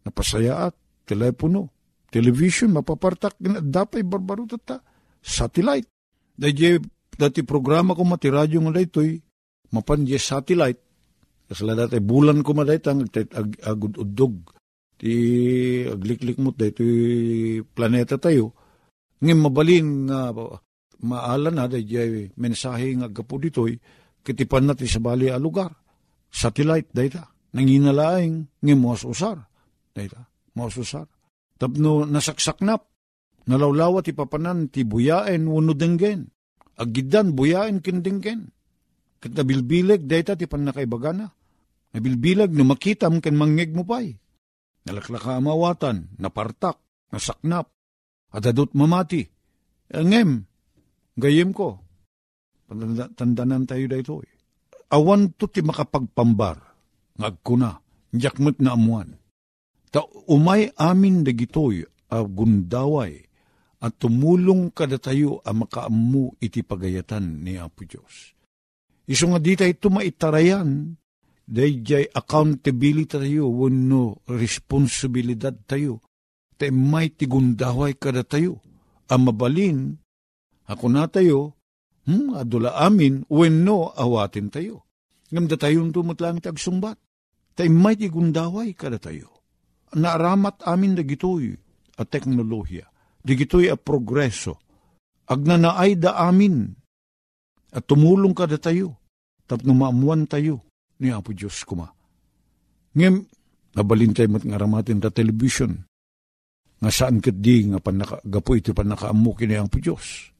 Napasayaat, 0.03 1.05
telepono, 1.07 1.71
television, 2.11 2.75
mapapartak, 2.75 3.39
dapay 3.41 4.03
barbaro 4.03 4.47
tata. 4.47 4.83
Satellite. 5.19 5.89
Dahil 6.35 6.83
dati 7.15 7.41
programa 7.47 7.95
ko 7.95 8.03
matiradyo 8.03 8.59
nga 8.67 8.75
daytoy, 8.75 9.15
mapan 9.71 10.03
di 10.03 10.19
satellite, 10.19 10.83
kasala 11.47 11.87
dati 11.87 12.03
bulan 12.03 12.43
ko 12.43 12.51
madaytang 12.51 13.07
ag, 13.07 13.31
ag, 13.31 13.49
agududog, 13.63 14.51
ti 14.99 15.13
agliklik 15.87 16.39
mo 16.39 16.51
dahito 16.51 16.83
planeta 17.71 18.19
tayo, 18.19 18.51
ngayon 19.23 19.39
mabalin 19.39 19.87
nga 20.11 20.31
maala 21.05 21.53
na 21.53 21.69
dahil 21.69 22.33
mensahe 22.35 22.97
nga 22.97 23.07
gapo 23.07 23.37
ditoy, 23.37 23.77
kitipan 24.25 24.65
natin 24.65 24.89
sa 24.89 24.99
bali 24.99 25.29
a 25.29 25.37
lugar. 25.37 25.69
Satellite 26.33 26.89
dayta. 26.91 27.29
Nanginalaing 27.55 28.59
ngayon 28.59 28.79
mo 28.81 28.97
usar. 28.97 29.47
Dayta. 29.93 30.25
Mo 30.57 30.67
usar. 30.67 31.07
Tapno 31.55 32.03
nasaksaknap. 32.03 32.81
Nalawlawa 33.45 34.01
ti 34.01 34.11
papanan 34.11 34.73
ti 34.73 34.81
buyaen 34.83 35.45
uno 35.45 35.77
denggen. 35.77 36.27
Agidan 36.75 37.31
buyaen 37.37 37.79
kindenggen. 37.79 38.51
Kat 39.21 39.31
nabilbilag, 39.31 40.03
dayta 40.03 40.35
ti 40.35 40.49
pan 40.49 40.67
nakaibagana. 40.67 41.29
Nabilbilag, 41.95 42.51
no 42.51 42.67
makitam 42.67 43.23
ken 43.23 43.39
mangeg 43.39 43.71
mo 43.71 43.87
pa'y. 43.87 44.11
Nalaklaka 44.85 45.39
amawatan, 45.39 46.13
napartak, 46.19 46.77
nasaknap, 47.09 47.71
adadot 48.35 48.69
mamati. 48.75 49.25
Angem, 49.95 50.45
gayem 51.15 51.51
ko. 51.55 51.79
Tandanan 53.15 53.67
tayo 53.67 53.85
dayto. 53.87 54.21
Awan 54.93 55.33
to 55.33 55.49
ti 55.49 55.65
makapagpambar, 55.65 56.61
ngagkuna, 57.17 57.81
jakmet 58.13 58.61
na 58.61 58.77
amuan. 58.77 59.17
Ta 59.89 60.05
umay 60.29 60.69
amin 60.77 61.25
dagitoy 61.25 61.87
a 62.11 62.21
gundaway 62.21 63.25
at 63.81 63.97
tumulong 63.97 64.73
kada 64.73 64.97
tayo 65.01 65.41
a 65.45 65.51
makaamu 65.53 66.37
iti 66.41 66.61
pagayatan 66.61 67.43
ni 67.43 67.57
Apo 67.57 67.85
Diyos. 67.85 68.33
Iso 69.05 69.29
nga 69.29 69.37
di 69.37 69.53
tayo 69.53 69.73
tumaitarayan, 69.77 70.97
dayjay 71.45 72.09
accountability 72.09 73.21
tayo, 73.21 73.53
wano 73.53 74.25
responsibilidad 74.25 75.53
tayo. 75.53 76.01
Te 76.57 76.73
may 76.73 77.13
tigundaway 77.13 77.93
kada 77.99 78.25
tayo. 78.25 78.63
Ang 79.05 79.29
mabalin, 79.29 79.77
ako 80.65 80.85
na 80.89 81.05
tayo, 81.05 81.53
hmm, 82.09 82.37
adula 82.37 82.73
amin, 82.81 83.25
wano 83.29 83.93
awatin 83.93 84.49
tayo. 84.49 84.85
Ngamda 85.29 85.57
tayong 85.57 85.93
tumutlang 85.93 86.41
tagsumbat. 86.41 86.97
Tay 87.55 87.71
may 87.71 87.95
tigundaway 87.95 88.75
kada 88.75 88.99
tayo. 88.99 89.31
Naaramat 89.95 90.65
amin 90.67 90.99
na 90.99 91.03
gitoy 91.07 91.55
a 91.95 92.03
teknolohiya. 92.03 92.85
Di 93.23 93.33
gitoy 93.33 93.71
a 93.71 93.79
progreso. 93.79 94.59
Agnanaay 95.25 95.97
da 95.97 96.19
amin 96.19 96.69
at 97.75 97.83
tumulong 97.83 98.31
ka 98.31 98.47
da 98.47 98.55
tayo, 98.55 98.95
tapno 99.43 99.75
maamuan 99.75 100.29
tayo 100.29 100.63
ni 101.03 101.11
Apo 101.11 101.35
Diyos 101.35 101.59
kuma. 101.67 101.91
Ngem, 102.95 103.27
nabalin 103.75 104.15
tayo 104.15 104.31
mat 104.31 104.47
nga 104.47 104.55
ramatin 104.55 105.03
ta 105.03 105.11
television, 105.11 105.75
nga 106.79 106.87
saan 106.87 107.19
kat 107.19 107.35
di 107.43 107.67
nga 107.67 107.83
panakagapo 107.83 108.51
iti 108.55 108.71
panakaamu 108.71 109.31
kini 109.35 109.59
Apo 109.59 109.83
Diyos. 109.83 110.34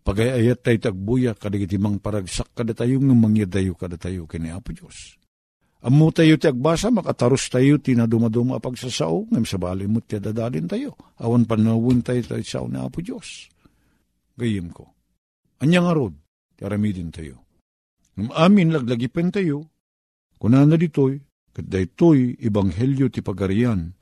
Pagayayat 0.00 0.64
tayo 0.64 0.78
tagbuya, 0.80 1.36
kadagiti 1.36 1.76
mang 1.76 2.00
paragsak 2.00 2.56
kada 2.56 2.72
tayo, 2.72 2.96
nga 2.96 3.16
mangyadayo 3.16 3.76
kada 3.76 4.00
tayo 4.00 4.24
kini 4.24 4.48
Apo 4.48 4.72
Diyos. 4.72 5.20
Amu 5.80 6.12
tayo 6.12 6.36
ti 6.36 6.48
agbasa, 6.48 6.92
makataros 6.92 7.48
tayo, 7.48 7.80
tinadumaduma 7.80 8.60
pagsasao, 8.60 9.28
ngem 9.32 9.44
sa 9.48 9.56
bali 9.56 9.88
mo 9.88 10.00
ti 10.04 10.20
dadalin 10.20 10.68
tayo. 10.68 10.96
Awan 11.20 11.48
panawin 11.48 12.04
tayo 12.04 12.20
tayo 12.24 12.44
sao 12.44 12.68
na 12.68 12.88
Apo 12.88 13.00
Diyos. 13.00 13.48
Gayim 14.36 14.72
ko. 14.72 14.88
Anyang 15.60 15.88
arod, 15.92 16.14
karamidin 16.56 17.12
tayo. 17.12 17.44
Nung 18.16 18.32
amin 18.32 18.72
laglagipen 18.72 19.32
tayo, 19.32 19.68
kunana 20.40 20.76
ditoy, 20.80 21.20
kat 21.52 21.68
daytoy 21.68 22.40
ibanghelyo 22.40 23.12
ti 23.12 23.20
pagarian, 23.20 23.92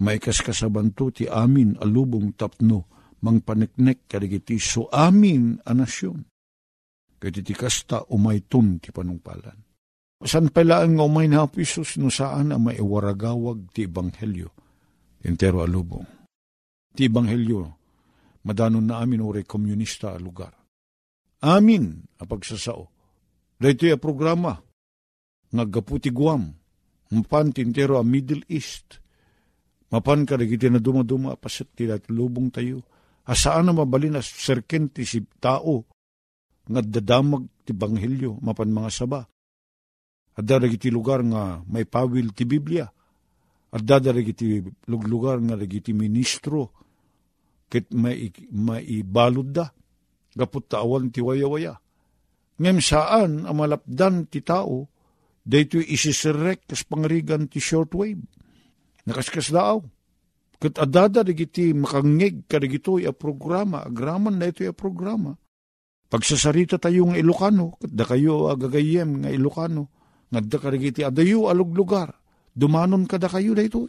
may 0.00 0.20
kaskasabanto 0.20 1.08
ti 1.08 1.24
amin 1.24 1.80
alubong 1.80 2.36
tapno, 2.36 2.95
mang 3.24 3.40
paniknek 3.40 4.04
kadagiti 4.10 4.60
so 4.60 4.90
amin 4.92 5.60
a 5.64 5.72
nasyon. 5.72 6.24
Kaya 7.16 7.40
ti 7.40 7.54
kasta 7.56 8.04
umaytun 8.12 8.76
ti 8.82 8.92
panungpalan. 8.92 9.56
San 10.24 10.48
pala 10.48 10.84
ang 10.84 10.96
umay 11.00 11.28
na 11.28 11.44
Isus 11.60 12.00
no 12.00 12.08
saan 12.08 12.52
ang 12.52 12.64
maiwaragawag 12.68 13.72
ti 13.72 13.84
Ebanghelyo. 13.84 14.48
Entero 15.24 15.60
alubong. 15.60 16.08
Ti 16.96 17.08
Ebanghelyo, 17.08 17.60
madanon 18.44 18.84
na 18.88 19.00
amin 19.04 19.20
ore 19.20 19.44
komunista 19.44 20.16
a 20.16 20.20
lugar. 20.20 20.52
Amin 21.44 22.04
a 22.20 22.24
pagsasao. 22.24 22.84
Dahito 23.56 23.88
a 23.88 23.96
programa, 23.96 24.56
nga 25.52 25.64
gaputi 25.64 26.12
Guam, 26.12 26.52
mapan 27.12 27.52
tintero 27.52 27.96
a 28.00 28.04
Middle 28.04 28.44
East, 28.52 29.00
mapan 29.92 30.28
ka 30.28 30.36
na 30.36 30.80
dumaduma 30.80 31.36
pasit 31.40 31.72
ti 31.72 31.88
lubong 32.12 32.52
tayo, 32.52 32.84
asaan 33.26 33.68
na 33.68 33.72
mabalin 33.74 34.18
na 34.18 34.22
serken 34.22 34.90
si 34.94 35.26
tao, 35.42 35.82
nga 36.66 36.82
dadamag 36.82 37.46
ti 37.66 37.74
Banghilyo, 37.74 38.38
mapan 38.42 38.70
mga 38.70 38.90
saba, 38.90 39.20
at 40.36 40.44
darag 40.44 40.76
lugar 40.92 41.24
nga 41.24 41.64
may 41.64 41.88
pawil 41.88 42.36
ti 42.36 42.44
Biblia. 42.44 42.84
At 43.72 43.82
dadarag 43.82 44.36
iti 44.36 44.60
lugar 44.88 45.40
nga 45.40 45.56
iti 45.56 45.96
ministro. 45.96 46.76
Kit 47.66 47.90
may, 47.96 48.30
may 48.52 49.00
balod 49.02 49.50
da. 49.50 49.66
Gapot 50.36 50.68
taawan 50.68 51.08
ti 51.08 51.24
waya-waya. 51.24 51.80
Ngem 52.60 52.78
saan 52.84 53.48
ang 53.48 53.56
malapdan 53.56 54.28
ti 54.28 54.44
tao, 54.44 54.84
dayto 55.40 55.80
isisirek 55.80 56.68
kas 56.68 56.84
pangrigan 56.84 57.48
ti 57.48 57.56
shortwave. 57.56 58.20
Nakaskas 59.08 59.48
daaw. 59.48 59.80
Kat 60.56 60.80
adada 60.80 61.20
iti 61.26 61.76
makangig 61.76 62.48
kadigito 62.48 62.96
a 63.00 63.12
programa, 63.12 63.84
agraman 63.84 64.40
na 64.40 64.48
ito 64.48 64.64
a 64.64 64.72
programa. 64.72 65.36
Pagsasarita 66.06 66.78
tayo 66.78 67.10
ng 67.10 67.18
Ilocano, 67.18 67.76
kat 67.76 67.92
da 67.92 68.06
kayo 68.06 68.48
agagayem 68.48 69.26
nga 69.26 69.30
Ilocano, 69.30 69.96
Ngadda 70.26 70.56
karigiti 70.58 71.00
adayo 71.06 71.46
alog 71.46 71.70
lugar. 71.70 72.10
Dumanon 72.56 73.06
kada 73.06 73.30
kayo 73.30 73.54
da 73.54 73.62
ito. 73.62 73.86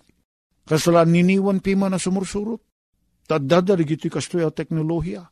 Kasala 0.67 1.07
niniwan 1.07 1.63
pima 1.63 1.87
na 1.89 1.97
sumursurot. 1.97 2.61
Taddadarigiti 3.27 4.11
kastoy 4.11 4.43
a 4.43 4.51
teknolohiya. 4.51 5.23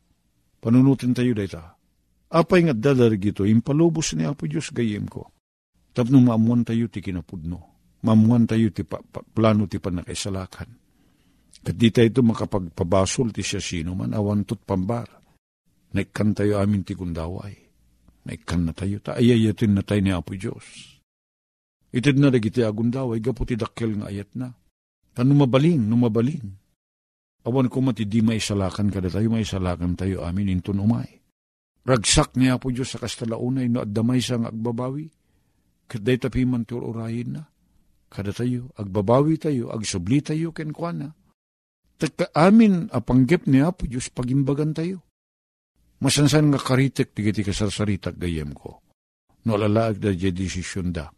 Panunutin 0.60 1.14
tayo 1.14 1.32
da 1.36 1.44
ita. 1.44 1.64
Apay 2.26 2.66
nga 2.66 2.74
dadarigito, 2.74 3.46
impalubos 3.46 4.12
ni 4.18 4.26
Apo 4.26 4.50
Diyos 4.50 4.74
gayem 4.74 5.06
ko. 5.06 5.30
Tapno 5.94 6.18
maamuan 6.20 6.66
tayo 6.66 6.90
ti 6.90 6.98
kinapudno. 6.98 7.58
Maamuan 8.02 8.44
tayo 8.44 8.68
ti 8.74 8.82
pa, 8.82 8.98
pa, 9.00 9.22
plano 9.22 9.64
ti 9.70 9.78
panakaisalakan. 9.78 10.85
Kat 11.66 11.74
di 11.74 11.90
tayo 11.90 12.22
makapagpabasol 12.22 13.34
ti 13.34 13.42
siya 13.42 13.58
sino 13.58 13.98
man, 13.98 14.14
awantot 14.14 14.62
pambar. 14.62 15.10
Naikkan 15.98 16.30
tayo 16.30 16.62
amin 16.62 16.86
ti 16.86 16.94
kundaway. 16.94 17.58
Naikkan 18.22 18.70
na 18.70 18.72
tayo, 18.74 19.02
taayayatin 19.02 19.74
na 19.74 19.82
tayo 19.82 20.02
ni 20.02 20.10
Apo 20.10 20.34
Diyos 20.34 20.98
Itid 21.94 22.18
na 22.18 22.30
dagiti 22.30 22.60
agundaw, 22.60 23.14
ay 23.14 23.22
gaputi 23.22 23.54
dakkel 23.54 23.98
nga 23.98 24.10
ayat 24.10 24.30
na. 24.36 24.50
Kan 25.16 25.30
numabalin, 25.30 25.80
numabalin. 25.80 26.44
Awan 27.46 27.70
ko 27.70 27.78
mati 27.80 28.04
di 28.04 28.20
maisalakan 28.20 28.90
kada 28.90 29.08
tayo, 29.08 29.30
maisalakan 29.30 29.94
tayo 29.96 30.26
amin 30.26 30.58
intun 30.58 30.82
umay. 30.82 31.08
Ragsak 31.86 32.34
niya 32.34 32.58
po 32.58 32.74
Diyos 32.74 32.90
sa 32.90 32.98
kastalaunay 32.98 33.70
no 33.70 33.86
addamay 33.86 34.18
sa 34.18 34.36
agbabawi. 34.36 35.06
Kaday 35.86 36.18
tapi 36.18 36.42
man 36.42 36.66
urahin 36.66 37.38
na. 37.38 37.42
Kada 38.10 38.34
tayo, 38.34 38.74
agbabawi 38.74 39.38
tayo, 39.38 39.70
agsubli 39.70 40.18
tayo 40.18 40.50
kenkwana. 40.50 41.14
Taka 41.96 42.28
amin 42.36 42.92
apanggip 42.92 43.48
niya 43.48 43.72
po 43.72 43.88
Diyos 43.88 44.12
pagimbagan 44.12 44.76
tayo. 44.76 45.00
Masansan 46.04 46.52
nga 46.52 46.60
karitek 46.60 47.16
tigiti 47.16 47.40
kasarsaritak 47.40 48.20
gayem 48.20 48.52
ko. 48.52 48.84
No 49.48 49.56
alalaag 49.56 49.96
da 49.96 50.12
je 50.12 50.28
desisyon 50.28 50.92
da 50.92 51.08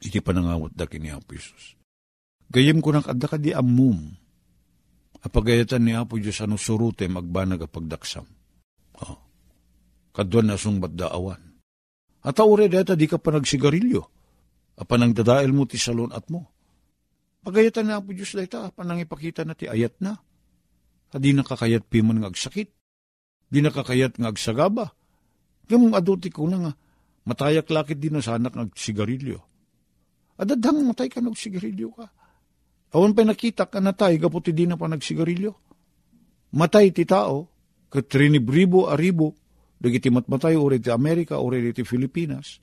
iti 0.00 0.18
panangawat 0.24 0.72
da 0.72 0.88
kini 0.88 1.12
Apo 1.12 1.36
Isus. 1.36 1.76
Gayem 2.50 2.82
ko 2.82 2.90
nakadda 2.90 3.26
ka 3.30 3.38
di 3.38 3.54
amum, 3.54 4.10
apagayatan 5.22 5.84
ni 5.84 5.92
Apo 5.94 6.18
Diyos 6.18 6.40
ano 6.42 6.56
surute 6.56 7.06
magbanag 7.06 7.68
apagdaksam. 7.68 8.26
Oh. 9.04 9.18
Kadwan 10.10 10.50
na 10.50 10.56
sungbat 10.58 10.96
daawan. 10.98 11.38
At 12.26 12.36
aure 12.42 12.66
data 12.66 12.98
di 12.98 13.06
ka 13.06 13.22
pa 13.22 13.30
nagsigarilyo, 13.32 14.02
apanang 14.82 15.14
dadael 15.14 15.54
mo 15.54 15.64
ti 15.64 15.78
salon 15.78 16.10
at 16.10 16.26
mo. 16.28 16.50
Pagayatan 17.40 17.88
na 17.88 18.00
Apo 18.00 18.12
Diyos 18.12 18.36
data, 18.36 18.68
apanang 18.68 19.00
ipakita 19.00 19.48
na 19.48 19.56
ti 19.56 19.64
ayat 19.64 19.96
na. 20.04 20.20
Adi 21.10 21.32
nakakayat 21.32 21.88
piman 21.88 22.20
nga 22.20 22.28
agsakit. 22.28 22.68
Di 23.50 23.58
nakakayat 23.64 24.20
nga 24.20 24.28
agsagaba. 24.30 24.92
Yung 25.72 25.96
aduti 25.96 26.28
ko 26.28 26.46
na 26.46 26.58
nga, 26.60 26.72
matayak 27.24 27.70
lakit 27.72 27.98
din 27.98 28.18
na 28.18 28.22
sanak 28.22 28.52
ng 28.54 28.76
sigarilyo. 28.76 29.40
Adadang 30.40 30.84
matay 30.84 31.08
ka 31.08 31.20
nagsigarilyo 31.20 31.88
ka. 31.96 32.06
Awan 32.90 33.14
pa 33.14 33.22
nakita 33.22 33.70
ka 33.70 33.78
na 33.78 33.94
tayo, 33.94 34.16
kaputi 34.18 34.50
di 34.50 34.66
na 34.66 34.74
pa 34.74 34.90
nagsigarilyo. 34.90 35.52
Matay 36.56 36.90
ti 36.90 37.06
tao, 37.06 37.46
katrinibribo 37.86 38.90
aribo, 38.90 39.38
dagiti 39.78 40.10
matmatay 40.10 40.58
uri 40.58 40.82
ti 40.82 40.90
Amerika, 40.90 41.38
uri 41.38 41.70
ti 41.70 41.86
Pilipinas, 41.86 42.58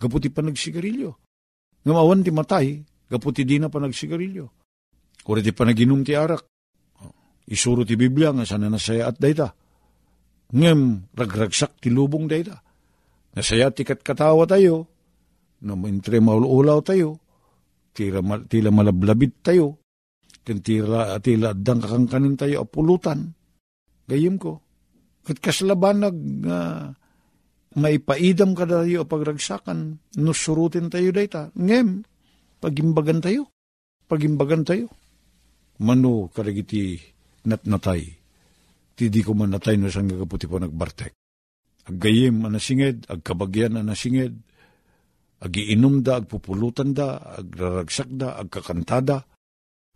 kaputi 0.00 0.32
pa 0.32 0.40
nagsigarilyo. 0.40 1.10
Ngamawan 1.84 2.24
ti 2.24 2.32
matay, 2.32 2.80
kaputi 3.08 3.42
di 3.42 3.56
na 3.56 3.72
pa 3.72 3.80
nagsigarilyo. 3.80 4.46
Uri 5.28 5.40
ti 5.44 5.52
panaginom 5.52 6.00
ti 6.04 6.16
arak. 6.16 6.44
Isuro 7.48 7.84
ti 7.84 7.96
Biblia 7.96 8.32
nga 8.32 8.44
sana 8.44 8.68
nasaya 8.68 9.08
at 9.08 9.16
dayta. 9.16 9.48
Ngem, 10.52 11.12
ragragsak 11.12 11.80
ti 11.80 11.88
lubong 11.92 12.28
dayta. 12.28 12.56
Nasaya 13.36 13.72
ti 13.72 13.84
katawa 13.84 14.48
tayo, 14.48 14.88
no 15.64 15.72
mintre 15.76 16.20
maululaw 16.20 16.80
tayo, 16.80 17.20
tira, 17.92 18.24
tila 18.48 18.72
malablabid 18.72 19.44
tayo, 19.44 19.80
tira, 20.44 21.20
tila 21.20 21.52
adang 21.52 21.80
kakangkanin 21.84 22.36
tayo 22.36 22.64
apulutan. 22.64 23.32
Gayim 24.08 24.40
ko. 24.40 24.64
Kat 25.28 25.36
kaslabanag 25.44 26.16
uh, 26.48 26.88
maipaidam 27.76 28.56
ka 28.56 28.64
tayo 28.64 29.04
pagragsakan, 29.04 30.00
nusurutin 30.16 30.88
tayo 30.88 31.12
dayta. 31.12 31.52
Ngem, 31.52 32.00
pagimbagan 32.58 33.22
tayo. 33.22 33.50
Pagimbagan 34.08 34.62
tayo. 34.64 34.90
Mano 35.82 36.26
karagiti 36.32 36.98
natnatay. 37.46 38.02
Tidi 38.98 39.20
ko 39.22 39.30
man 39.32 39.54
natay 39.54 39.78
no 39.78 39.86
sang 39.86 40.10
gagaputi 40.10 40.50
po 40.50 40.58
nagbartek. 40.58 41.14
Aggayim 41.88 42.44
anasinged, 42.44 43.08
agkabagyan 43.08 43.80
anasinged, 43.80 44.34
agiinom 45.40 46.04
da, 46.04 46.20
agpupulutan 46.20 46.92
da, 46.92 47.16
agraragsak 47.38 48.10
da, 48.12 48.36
agkakantada. 48.36 49.24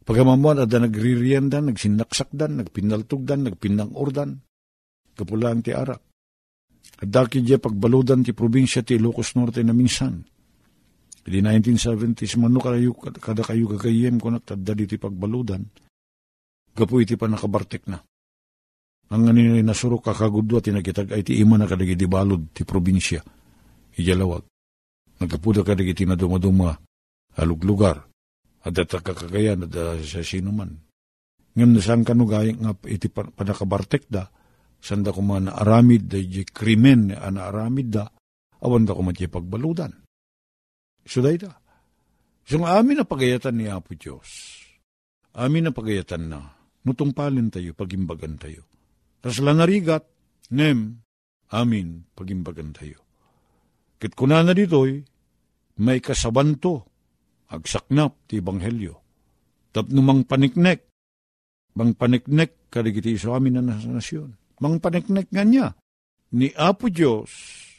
Pagamamuan, 0.02 0.62
ada 0.62 0.80
nagririyan 0.82 1.52
da, 1.52 1.60
nagsinaksak 1.60 2.32
da, 2.32 2.48
nagpinaltog 2.48 3.22
da, 3.26 3.36
nagpinangordan. 3.36 4.40
Kapulang 5.12 5.60
ti 5.60 5.76
arak. 5.76 6.00
Adaki 7.02 7.42
diya 7.44 7.58
pagbaludan 7.58 8.22
ti 8.24 8.32
probinsya 8.32 8.86
ti 8.86 8.96
Ilocos 8.96 9.34
Norte 9.36 9.60
na 9.60 9.74
minsan. 9.74 10.22
Di 11.22 11.38
1970s, 11.38 12.34
mano 12.34 12.58
kayo, 12.58 12.98
kada 12.98 13.46
kayo 13.46 13.70
gagayem 13.70 14.18
ko 14.18 14.34
natadda 14.34 14.74
di 14.74 14.90
ti 14.90 14.98
pagbaludan. 14.98 15.62
Gapu 16.74 16.98
iti 16.98 17.14
pa 17.14 17.30
nakabartek 17.30 17.86
na. 17.86 18.02
Ang 19.12 19.28
nganin 19.28 19.62
nasuro 19.62 20.00
kakagudwa 20.00 20.58
tinagitag 20.58 21.12
ay 21.12 21.22
ti 21.22 21.38
ima 21.38 21.60
na 21.60 21.68
kadagi 21.68 21.94
di 21.94 22.08
balod 22.08 22.50
ti 22.50 22.64
probinsya. 22.64 23.20
Ijalawag. 23.94 24.42
Nagkapuda 25.20 25.62
ka 25.62 25.76
digiti 25.76 26.08
na 26.08 26.16
dumaduma 26.16 26.74
aluglugar. 27.38 28.02
At 28.64 28.74
kakagayan 28.74 29.68
at 29.68 29.74
sa 30.02 30.24
sinuman. 30.24 30.74
Ngayon 31.54 31.78
saan 31.78 32.02
ka 32.02 32.16
nugayang 32.16 32.64
nga 32.64 32.72
iti 32.88 33.12
panakabartek 33.12 34.08
da, 34.08 34.26
saan 34.80 35.04
da 35.04 35.12
kuma 35.12 35.38
na 35.38 35.54
aramid 35.54 36.08
da 36.08 36.18
krimen 36.48 37.12
na 37.12 37.52
aramid 37.52 37.92
da, 37.92 38.08
awan 38.64 38.88
da 38.88 38.96
kuma 38.96 39.12
pagbaludan. 39.12 40.01
So 41.06 41.22
da 41.22 41.34
ita. 41.34 41.52
So 42.46 42.62
nga 42.62 42.78
amin 42.78 43.02
na 43.02 43.06
pagayatan 43.06 43.54
ni 43.58 43.66
Apo 43.70 43.94
Diyos. 43.94 44.58
Amin 45.32 45.64
na 45.64 45.72
pagayatan 45.72 46.28
na, 46.28 46.40
nutungpalin 46.84 47.48
tayo, 47.48 47.72
pagimbagan 47.72 48.36
tayo. 48.36 48.68
Tas 49.24 49.40
lanarigat, 49.40 50.04
nem, 50.52 51.00
amin, 51.48 52.04
pagimbagan 52.12 52.76
tayo. 52.76 53.00
Kit 53.96 54.12
na 54.28 54.52
dito'y, 54.52 55.00
may 55.80 56.02
kasabanto, 56.04 56.84
agsaknap 57.48 58.28
ti 58.28 58.44
Banghelyo. 58.44 58.98
Tapno 59.72 60.04
mang 60.04 60.28
paniknek, 60.28 60.84
mang 61.80 61.96
paniknek 61.96 62.68
kadigiti 62.68 63.16
sa 63.16 63.40
amin 63.40 63.62
na 63.62 63.78
nasyon. 63.80 64.58
Mang 64.60 64.82
paniknek 64.82 65.32
nga 65.32 65.44
niya, 65.48 65.72
ni 66.36 66.52
Apo 66.52 66.92
Diyos, 66.92 67.30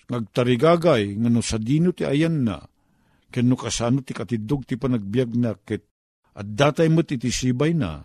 ngagtarigagay, 0.10 1.22
nga 1.22 1.30
no 1.30 1.46
sa 1.46 1.62
dino 1.62 1.94
ti 1.94 2.02
ayan 2.02 2.50
na, 2.50 2.58
ken 3.34 3.50
no 3.50 3.58
kasano 3.58 4.06
ti 4.06 4.14
katidog 4.14 4.70
ti 4.70 4.78
panagbiag 4.78 5.34
na 5.34 5.58
ket 5.58 5.90
at 6.34 6.48
datay 6.50 6.90
mo 6.90 7.06
ti 7.06 7.18
sibay 7.18 7.78
na, 7.78 8.02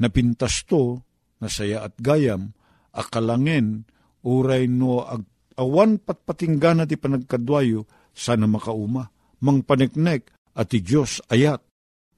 napintas 0.00 0.64
to, 0.64 1.04
nasaya 1.40 1.84
at 1.84 1.96
gayam, 2.00 2.56
akalangin, 2.96 3.84
uray 4.24 4.64
no 4.64 5.04
ag 5.04 5.24
awan 5.60 6.00
patpatinggan 6.00 6.88
ti 6.88 6.96
panagkadwayo, 6.96 7.84
sana 8.16 8.48
makauma, 8.48 9.12
mang 9.44 9.60
paniknek 9.64 10.32
at 10.56 10.72
ti 10.72 10.80
Diyos 10.80 11.20
ayat. 11.28 11.60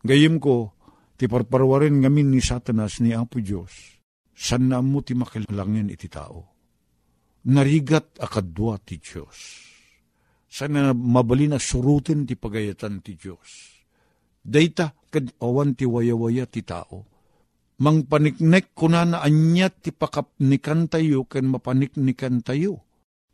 Gayim 0.07 0.39
ko, 0.39 0.79
ti 1.19 1.27
parparwarin 1.27 1.99
ngamin 1.99 2.31
ni 2.31 2.39
Satanas 2.39 3.03
ni 3.03 3.11
Apo 3.11 3.43
Diyos, 3.43 3.99
san 4.31 4.71
na 4.71 4.79
mo 4.79 5.03
ti 5.03 5.19
makilangin 5.19 5.91
iti 5.91 6.07
tao. 6.07 6.55
Narigat 7.51 8.23
akadwa 8.23 8.79
ti 8.79 9.03
Diyos. 9.03 9.39
Sana 10.49 10.97
mabali 10.97 11.47
na 11.47 11.61
surutin 11.61 12.25
ti 12.25 12.35
pagayatan 12.35 13.05
ti 13.05 13.15
Diyos. 13.21 13.85
Dayta, 14.41 14.97
kad 15.13 15.29
awan 15.45 15.77
ti 15.77 15.85
wayawaya 15.85 16.49
ti 16.49 16.65
tao 16.65 17.19
mang 17.79 18.11
paniknek 18.11 18.75
kuna 18.75 19.07
na 19.07 19.19
anyat 19.23 19.87
ti 19.87 19.95
pakapnikan 19.95 20.91
tayo 20.91 21.27
ken 21.31 21.47
mapaniknikan 21.51 22.43
tayo. 22.43 22.83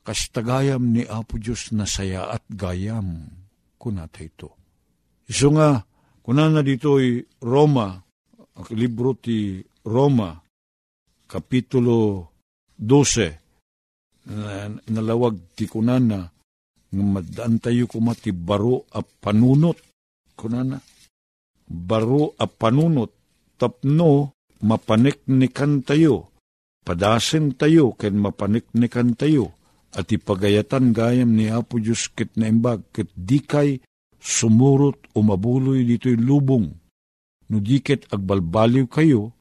Kas 0.05 0.29
tagayam 0.29 0.92
ni 0.92 1.00
Apo 1.09 1.40
Diyos 1.40 1.72
na 1.72 1.88
saya 1.88 2.29
at 2.29 2.44
gayam 2.53 3.24
kuna 3.81 4.05
ito. 4.20 4.53
Iso 5.24 5.48
nga, 5.57 5.81
kuna 6.20 6.53
na 6.53 6.61
dito'y 6.61 7.40
Roma, 7.40 8.05
libro 8.77 9.16
ti 9.16 9.64
Roma, 9.88 10.37
Kapitulo 11.24 12.29
12, 12.77 14.29
na, 14.29 14.68
nalawag 14.92 15.57
ti 15.57 15.64
kunana, 15.64 16.29
nga 16.94 17.04
madaan 17.18 17.59
tayo 17.59 17.90
kumati 17.90 18.30
baro 18.30 18.87
a 18.94 19.02
panunot, 19.02 19.78
kunana, 20.38 20.78
baro 21.66 22.38
a 22.38 22.46
panunot, 22.46 23.11
tapno 23.59 24.35
mapaniknikan 24.64 25.85
tayo, 25.85 26.33
padasin 26.87 27.59
tayo, 27.59 27.92
ken 27.98 28.16
mapaniknikan 28.16 29.12
tayo, 29.18 29.52
at 29.94 30.11
ipagayatan 30.11 30.90
gayam 30.90 31.37
ni 31.37 31.52
Apo 31.52 31.78
Diyos 31.78 32.11
kit 32.14 32.35
na 32.35 32.50
imbag, 32.50 32.83
kit 32.90 33.12
di 33.14 33.38
kay 33.44 33.78
sumurot 34.18 35.12
o 35.14 35.22
mabuloy 35.22 35.85
dito'y 35.87 36.18
lubong. 36.18 36.66
No 37.52 37.57
dikit 37.61 38.09
agbalbaliw 38.09 38.88
kayo, 38.88 39.37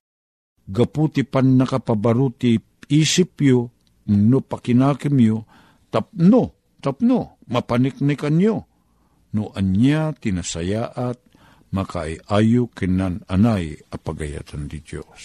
gaputi 0.68 1.24
pan 1.24 1.56
nakapabaruti 1.56 2.60
isip 2.92 3.40
yo, 3.42 3.72
no 4.12 4.44
pakinakim 4.44 5.16
yo, 5.24 5.48
tapno, 5.88 6.76
tapno, 6.84 7.40
mapaniknikan 7.48 8.40
yo. 8.40 8.68
No 9.34 9.50
anya 9.58 10.14
tinasayaat 10.14 11.18
makaiayo 11.74 12.70
kinan 12.70 13.26
anay 13.26 13.82
apagayatan 13.90 14.70
di 14.70 14.80
Diyos. 14.86 15.22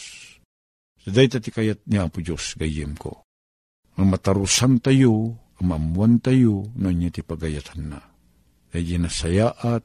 Sa 1.04 1.12
day 1.12 1.28
ti 1.28 1.52
kayat 1.52 1.84
niya 1.84 2.08
po 2.08 2.24
Diyos 2.24 2.56
gayim 2.56 2.96
ko. 2.96 3.22
Ang 4.00 4.14
matarusan 4.14 4.80
tayo, 4.80 5.36
ang 5.60 5.66
mamuan 5.68 6.22
tayo, 6.24 6.72
no 6.78 6.88
niya 6.88 7.12
ti 7.12 7.20
pagayatan 7.20 7.82
na. 7.92 8.00
Dahil 8.72 9.04
nasayaat, 9.04 9.82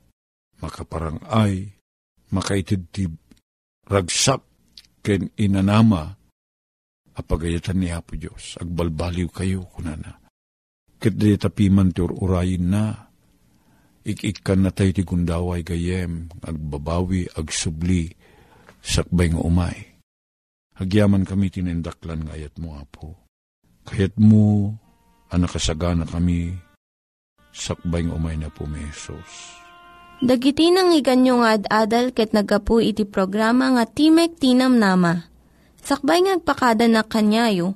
makaparang 0.63 1.19
ay, 1.28 1.76
makaitid 2.32 2.88
ti 2.93 3.10
ragsak, 3.88 4.43
ken 5.04 5.34
inanama, 5.36 6.15
apagayatan 7.17 7.80
niya 7.80 8.00
po 8.00 8.15
Diyos. 8.15 8.56
Agbalbaliw 8.62 9.28
kayo, 9.34 9.67
kunana. 9.67 10.22
Ket 11.04 11.20
di 11.20 11.36
tapiman 11.36 11.92
ti 11.92 12.00
urayin 12.00 12.72
na, 12.72 12.96
ikikan 14.08 14.63
na 14.63 14.72
tayo 14.72 14.96
ti 14.96 15.04
gundaway 15.04 15.60
gayem, 15.60 16.32
agbabawi, 16.39 17.28
agsubli, 17.36 18.08
sakbay 18.80 19.36
nga 19.36 19.44
umay. 19.44 20.00
Agyaman 20.80 21.28
kami 21.28 21.52
tinindaklan 21.52 22.24
nga 22.24 22.39
ayat 22.39 22.56
mo, 22.56 22.80
Apo. 22.80 23.20
Kayat 23.84 24.16
mo, 24.16 24.80
anakasagana 25.28 26.08
kami, 26.08 26.56
sakbay 27.52 28.08
nga 28.08 28.16
umay 28.16 28.39
na 28.39 28.48
po, 28.48 28.63
Mesos. 28.63 29.60
Dagiti 30.24 30.72
nang 30.72 30.96
iganyo 30.96 31.44
nga 31.44 31.60
ad-adal 31.60 32.16
ket 32.16 32.32
nagapu 32.32 32.80
iti 32.80 33.04
programa 33.04 33.76
nga 33.76 33.84
Timek 33.84 34.39
Tinam 34.39 34.80
Nama. 34.80 35.20
Sakbay 35.84 36.24
ngagpakada 36.24 36.88
na 36.88 37.04
kanyayo, 37.04 37.76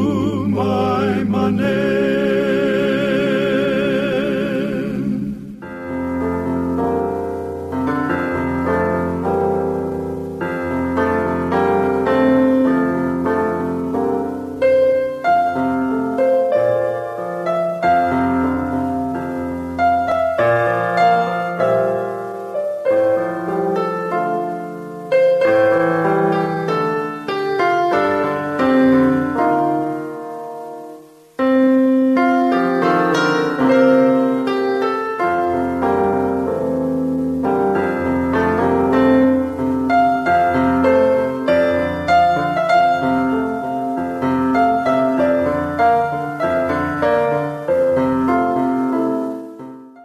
manen. 0.51 2.00